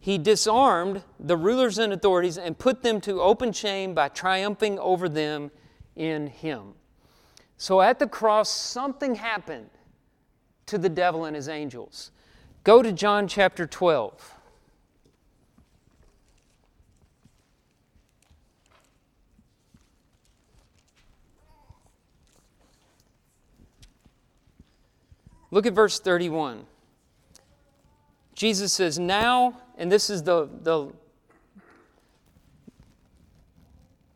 He 0.00 0.16
disarmed 0.16 1.02
the 1.20 1.36
rulers 1.36 1.76
and 1.76 1.92
authorities 1.92 2.38
and 2.38 2.58
put 2.58 2.82
them 2.82 2.98
to 3.02 3.20
open 3.20 3.52
shame 3.52 3.92
by 3.92 4.08
triumphing 4.08 4.78
over 4.78 5.06
them 5.06 5.50
in 5.96 6.28
Him. 6.28 6.76
So 7.58 7.82
at 7.82 7.98
the 7.98 8.08
cross, 8.08 8.48
something 8.48 9.16
happened 9.16 9.68
to 10.68 10.78
the 10.78 10.88
devil 10.88 11.24
and 11.24 11.34
his 11.34 11.48
angels. 11.48 12.10
Go 12.64 12.82
to 12.82 12.92
John 12.92 13.28
chapter 13.28 13.66
12. 13.66 14.34
Look 25.50 25.66
at 25.66 25.72
verse 25.72 25.98
31. 25.98 26.66
Jesus 28.34 28.72
says, 28.72 28.98
Now, 28.98 29.60
and 29.76 29.90
this 29.90 30.10
is 30.10 30.22
the, 30.22 30.48
the 30.62 30.92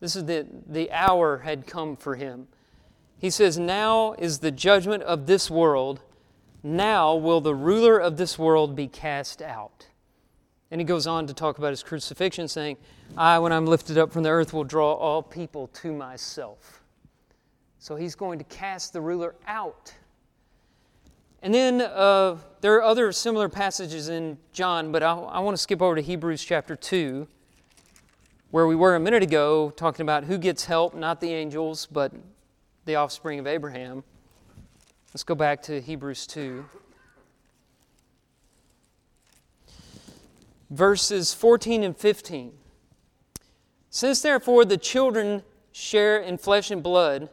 this 0.00 0.14
is 0.16 0.26
the, 0.26 0.46
the 0.66 0.90
hour 0.92 1.38
had 1.38 1.66
come 1.66 1.96
for 1.96 2.16
him. 2.16 2.48
He 3.18 3.30
says, 3.30 3.59
Now 3.59 4.14
is 4.18 4.40
the 4.40 4.50
judgment 4.50 5.05
of 5.05 5.26
this 5.26 5.50
world. 5.50 6.00
Now 6.62 7.14
will 7.14 7.40
the 7.40 7.54
ruler 7.54 7.98
of 7.98 8.16
this 8.16 8.38
world 8.38 8.76
be 8.76 8.86
cast 8.86 9.42
out. 9.42 9.86
And 10.70 10.80
he 10.80 10.84
goes 10.84 11.06
on 11.06 11.26
to 11.26 11.34
talk 11.34 11.58
about 11.58 11.70
his 11.70 11.82
crucifixion, 11.82 12.48
saying, 12.48 12.78
I, 13.16 13.38
when 13.40 13.52
I'm 13.52 13.66
lifted 13.66 13.98
up 13.98 14.10
from 14.10 14.22
the 14.22 14.30
earth, 14.30 14.52
will 14.52 14.64
draw 14.64 14.94
all 14.94 15.22
people 15.22 15.66
to 15.68 15.92
myself. 15.92 16.82
So 17.78 17.96
he's 17.96 18.14
going 18.14 18.38
to 18.38 18.44
cast 18.44 18.92
the 18.92 19.00
ruler 19.00 19.34
out. 19.46 19.92
And 21.42 21.52
then 21.52 21.80
uh, 21.80 22.38
there 22.60 22.76
are 22.76 22.82
other 22.82 23.10
similar 23.10 23.48
passages 23.48 24.08
in 24.08 24.38
John, 24.52 24.92
but 24.92 25.02
I, 25.02 25.12
I 25.12 25.40
want 25.40 25.56
to 25.56 25.60
skip 25.60 25.82
over 25.82 25.96
to 25.96 26.00
Hebrews 26.00 26.44
chapter 26.44 26.76
2, 26.76 27.26
where 28.52 28.66
we 28.66 28.76
were 28.76 28.94
a 28.94 29.00
minute 29.00 29.24
ago 29.24 29.70
talking 29.76 30.04
about 30.04 30.24
who 30.24 30.38
gets 30.38 30.64
help, 30.66 30.94
not 30.94 31.20
the 31.20 31.34
angels, 31.34 31.86
but 31.90 32.12
the 32.84 32.94
offspring 32.94 33.40
of 33.40 33.46
Abraham. 33.46 34.04
Let's 35.12 35.24
go 35.24 35.34
back 35.34 35.60
to 35.64 35.78
Hebrews 35.78 36.26
2. 36.26 36.64
Verses 40.70 41.34
14 41.34 41.84
and 41.84 41.94
15. 41.94 42.52
Since 43.90 44.22
therefore 44.22 44.64
the 44.64 44.78
children 44.78 45.42
share 45.70 46.18
in 46.18 46.38
flesh 46.38 46.70
and 46.70 46.82
blood, 46.82 47.28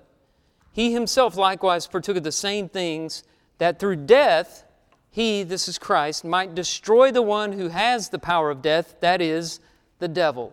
he 0.74 0.92
himself 0.92 1.38
likewise 1.38 1.88
partook 1.88 2.18
of 2.18 2.24
the 2.24 2.34
same 2.34 2.68
things 2.68 3.24
that 3.60 3.80
through 3.80 3.96
death, 3.96 4.66
he, 5.10 5.44
this 5.44 5.70
is 5.70 5.78
Christ, 5.78 6.26
might 6.26 6.54
destroy 6.54 7.14
the 7.14 7.22
one 7.22 7.54
who 7.54 7.70
has 7.70 8.10
the 8.10 8.20
power 8.20 8.50
of 8.50 8.62
death, 8.62 8.96
that 9.00 9.22
is, 9.22 9.62
the 10.00 10.10
devil, 10.10 10.52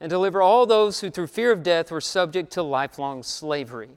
and 0.00 0.10
deliver 0.10 0.42
all 0.42 0.66
those 0.66 0.98
who 0.98 1.10
through 1.10 1.28
fear 1.28 1.52
of 1.52 1.62
death 1.62 1.92
were 1.92 2.00
subject 2.00 2.50
to 2.54 2.62
lifelong 2.64 3.22
slavery. 3.22 3.90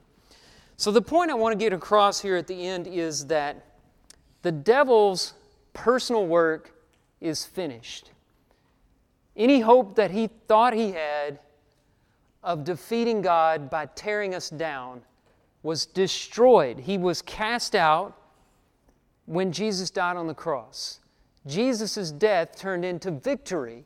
So, 0.80 0.90
the 0.90 1.02
point 1.02 1.30
I 1.30 1.34
want 1.34 1.52
to 1.52 1.62
get 1.62 1.74
across 1.74 2.22
here 2.22 2.36
at 2.36 2.46
the 2.46 2.66
end 2.66 2.86
is 2.86 3.26
that 3.26 3.66
the 4.40 4.50
devil's 4.50 5.34
personal 5.74 6.26
work 6.26 6.72
is 7.20 7.44
finished. 7.44 8.12
Any 9.36 9.60
hope 9.60 9.96
that 9.96 10.10
he 10.10 10.28
thought 10.48 10.72
he 10.72 10.92
had 10.92 11.38
of 12.42 12.64
defeating 12.64 13.20
God 13.20 13.68
by 13.68 13.90
tearing 13.94 14.34
us 14.34 14.48
down 14.48 15.02
was 15.62 15.84
destroyed. 15.84 16.78
He 16.78 16.96
was 16.96 17.20
cast 17.20 17.74
out 17.74 18.16
when 19.26 19.52
Jesus 19.52 19.90
died 19.90 20.16
on 20.16 20.28
the 20.28 20.34
cross. 20.34 21.00
Jesus' 21.46 22.10
death 22.10 22.56
turned 22.56 22.86
into 22.86 23.10
victory. 23.10 23.84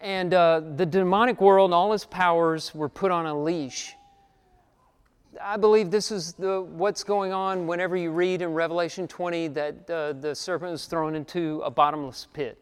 And 0.00 0.32
uh, 0.32 0.62
the 0.76 0.86
demonic 0.86 1.42
world 1.42 1.72
and 1.72 1.74
all 1.74 1.92
its 1.92 2.06
powers 2.06 2.74
were 2.74 2.88
put 2.88 3.10
on 3.10 3.26
a 3.26 3.38
leash. 3.38 3.94
I 5.40 5.56
believe 5.56 5.90
this 5.90 6.10
is 6.10 6.34
the, 6.34 6.60
what's 6.62 7.02
going 7.02 7.32
on 7.32 7.66
whenever 7.66 7.96
you 7.96 8.10
read 8.10 8.42
in 8.42 8.52
Revelation 8.52 9.08
20 9.08 9.48
that 9.48 9.90
uh, 9.90 10.12
the 10.12 10.34
serpent 10.34 10.72
is 10.72 10.86
thrown 10.86 11.14
into 11.14 11.60
a 11.64 11.70
bottomless 11.70 12.28
pit. 12.32 12.58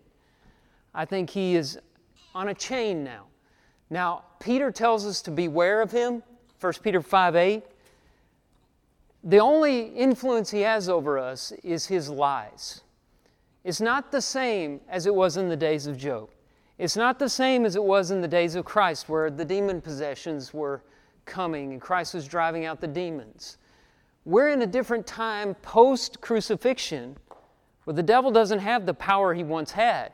I 0.95 1.05
think 1.05 1.31
he 1.31 1.55
is 1.57 1.79
on 2.35 2.49
a 2.49 2.55
chain 2.55 3.05
now. 3.05 3.27
Now, 3.91 4.25
Peter 4.41 4.71
tells 4.71 5.07
us 5.07 5.21
to 5.23 5.31
beware 5.31 5.83
of 5.83 5.91
him, 5.91 6.23
1 6.61 6.73
Peter 6.83 7.03
5 7.03 7.37
8. 7.37 7.63
the 9.25 9.41
only 9.41 9.89
influence 9.89 10.51
he 10.51 10.61
has 10.61 10.89
over 10.89 11.19
us 11.19 11.53
is 11.63 11.87
his 11.87 12.09
lies. 12.09 12.83
It's 13.65 13.81
not 13.81 14.11
the 14.11 14.21
same 14.21 14.81
as 14.89 15.07
it 15.07 15.15
was 15.15 15.37
in 15.37 15.49
the 15.49 15.57
days 15.57 15.87
of 15.87 15.97
Job. 15.97 16.31
It's 16.79 16.97
not 16.97 17.19
the 17.19 17.29
same 17.29 17.65
as 17.65 17.77
it 17.77 17.85
was 17.85 18.11
in 18.11 18.21
the 18.21 18.29
days 18.29 18.55
of 18.55 18.65
Christ, 18.65 19.09
where 19.09 19.31
the 19.31 19.45
demon 19.45 19.81
possessions 19.81 20.55
were 20.55 20.83
coming 21.25 21.73
and 21.73 21.81
Christ 21.81 22.15
was 22.15 22.27
driving 22.27 22.65
out 22.65 22.81
the 22.81 22.87
demons. 22.87 23.59
We're 24.25 24.49
in 24.49 24.63
a 24.63 24.67
different 24.67 25.07
time 25.07 25.55
post 25.57 26.21
crucifixion 26.21 27.17
where 27.85 27.95
the 27.95 28.03
devil 28.03 28.31
doesn't 28.31 28.61
have 28.61 28.87
the 28.87 28.95
power 28.95 29.35
he 29.35 29.43
once 29.43 29.73
had, 29.73 30.13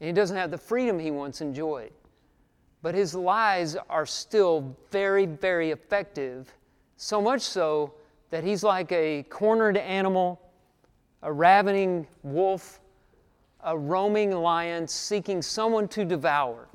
and 0.00 0.08
he 0.08 0.12
doesn't 0.12 0.36
have 0.36 0.50
the 0.50 0.58
freedom 0.58 0.98
he 0.98 1.10
once 1.10 1.40
enjoyed. 1.40 1.92
But 2.82 2.94
his 2.94 3.14
lies 3.14 3.76
are 3.88 4.04
still 4.04 4.76
very, 4.90 5.26
very 5.26 5.70
effective, 5.70 6.52
so 6.96 7.22
much 7.22 7.40
so 7.40 7.94
that 8.30 8.42
he's 8.42 8.64
like 8.64 8.90
a 8.90 9.22
cornered 9.30 9.76
animal, 9.76 10.40
a 11.22 11.32
ravening 11.32 12.06
wolf, 12.22 12.80
a 13.62 13.78
roaming 13.78 14.32
lion 14.32 14.86
seeking 14.86 15.40
someone 15.40 15.88
to 15.88 16.04
devour. 16.04 16.68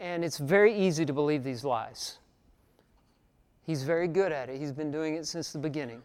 And 0.00 0.24
it's 0.24 0.38
very 0.38 0.74
easy 0.74 1.04
to 1.04 1.12
believe 1.12 1.44
these 1.44 1.62
lies. 1.62 2.18
He's 3.66 3.82
very 3.82 4.08
good 4.08 4.32
at 4.32 4.48
it. 4.48 4.58
He's 4.58 4.72
been 4.72 4.90
doing 4.90 5.14
it 5.14 5.26
since 5.26 5.52
the 5.52 5.58
beginning. 5.58 6.02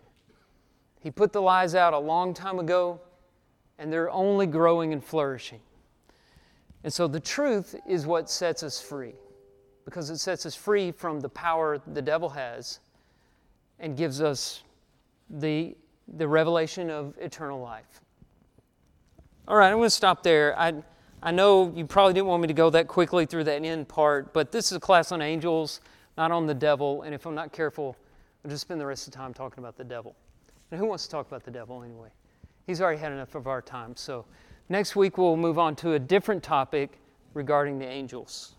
He 0.99 1.09
put 1.09 1.31
the 1.31 1.41
lies 1.41 1.75
out 1.75 1.93
a 1.93 1.97
long 1.97 2.33
time 2.33 2.59
ago, 2.59 2.99
and 3.79 3.91
they're 3.91 4.11
only 4.11 4.47
growing 4.47 4.91
and 4.91 5.01
flourishing. 5.03 5.61
And 6.83 6.91
so 6.91 7.07
the 7.07 7.21
truth 7.21 7.73
is 7.87 8.05
what 8.05 8.29
sets 8.29 8.63
us 8.63 8.81
free, 8.81 9.13
because 9.85 10.09
it 10.09 10.17
sets 10.17 10.45
us 10.45 10.55
free 10.55 10.91
from 10.91 11.21
the 11.21 11.29
power 11.29 11.79
the 11.93 12.01
devil 12.01 12.27
has 12.29 12.81
and 13.79 13.95
gives 13.95 14.21
us 14.21 14.63
the, 15.29 15.75
the 16.17 16.27
revelation 16.27 16.89
of 16.89 17.15
eternal 17.19 17.61
life. 17.61 18.01
All 19.47 19.55
right, 19.55 19.69
I'm 19.69 19.77
going 19.77 19.87
to 19.87 19.89
stop 19.89 20.21
there. 20.21 20.59
I, 20.59 20.73
I 21.25 21.31
know 21.31 21.73
you 21.75 21.87
probably 21.87 22.13
didn't 22.13 22.27
want 22.27 22.43
me 22.43 22.47
to 22.49 22.53
go 22.53 22.69
that 22.69 22.87
quickly 22.87 23.25
through 23.25 23.45
that 23.45 23.65
end 23.65 23.87
part, 23.87 24.31
but 24.31 24.51
this 24.51 24.71
is 24.71 24.77
a 24.77 24.79
class 24.79 25.11
on 25.11 25.23
angels, 25.23 25.81
not 26.19 26.31
on 26.31 26.45
the 26.45 26.53
devil. 26.53 27.01
And 27.01 27.15
if 27.15 27.25
I'm 27.25 27.33
not 27.33 27.51
careful, 27.51 27.97
I'll 28.43 28.51
just 28.51 28.61
spend 28.61 28.79
the 28.79 28.85
rest 28.85 29.07
of 29.07 29.13
the 29.13 29.17
time 29.17 29.33
talking 29.33 29.63
about 29.63 29.75
the 29.75 29.83
devil. 29.83 30.15
And 30.69 30.79
who 30.79 30.85
wants 30.85 31.05
to 31.05 31.09
talk 31.09 31.25
about 31.25 31.43
the 31.43 31.49
devil 31.49 31.81
anyway? 31.81 32.09
He's 32.67 32.79
already 32.79 32.99
had 32.99 33.11
enough 33.11 33.33
of 33.33 33.47
our 33.47 33.59
time. 33.59 33.95
So 33.95 34.23
next 34.69 34.95
week 34.95 35.17
we'll 35.17 35.35
move 35.35 35.57
on 35.57 35.75
to 35.77 35.93
a 35.93 35.99
different 35.99 36.43
topic 36.43 36.99
regarding 37.33 37.79
the 37.79 37.87
angels. 37.87 38.54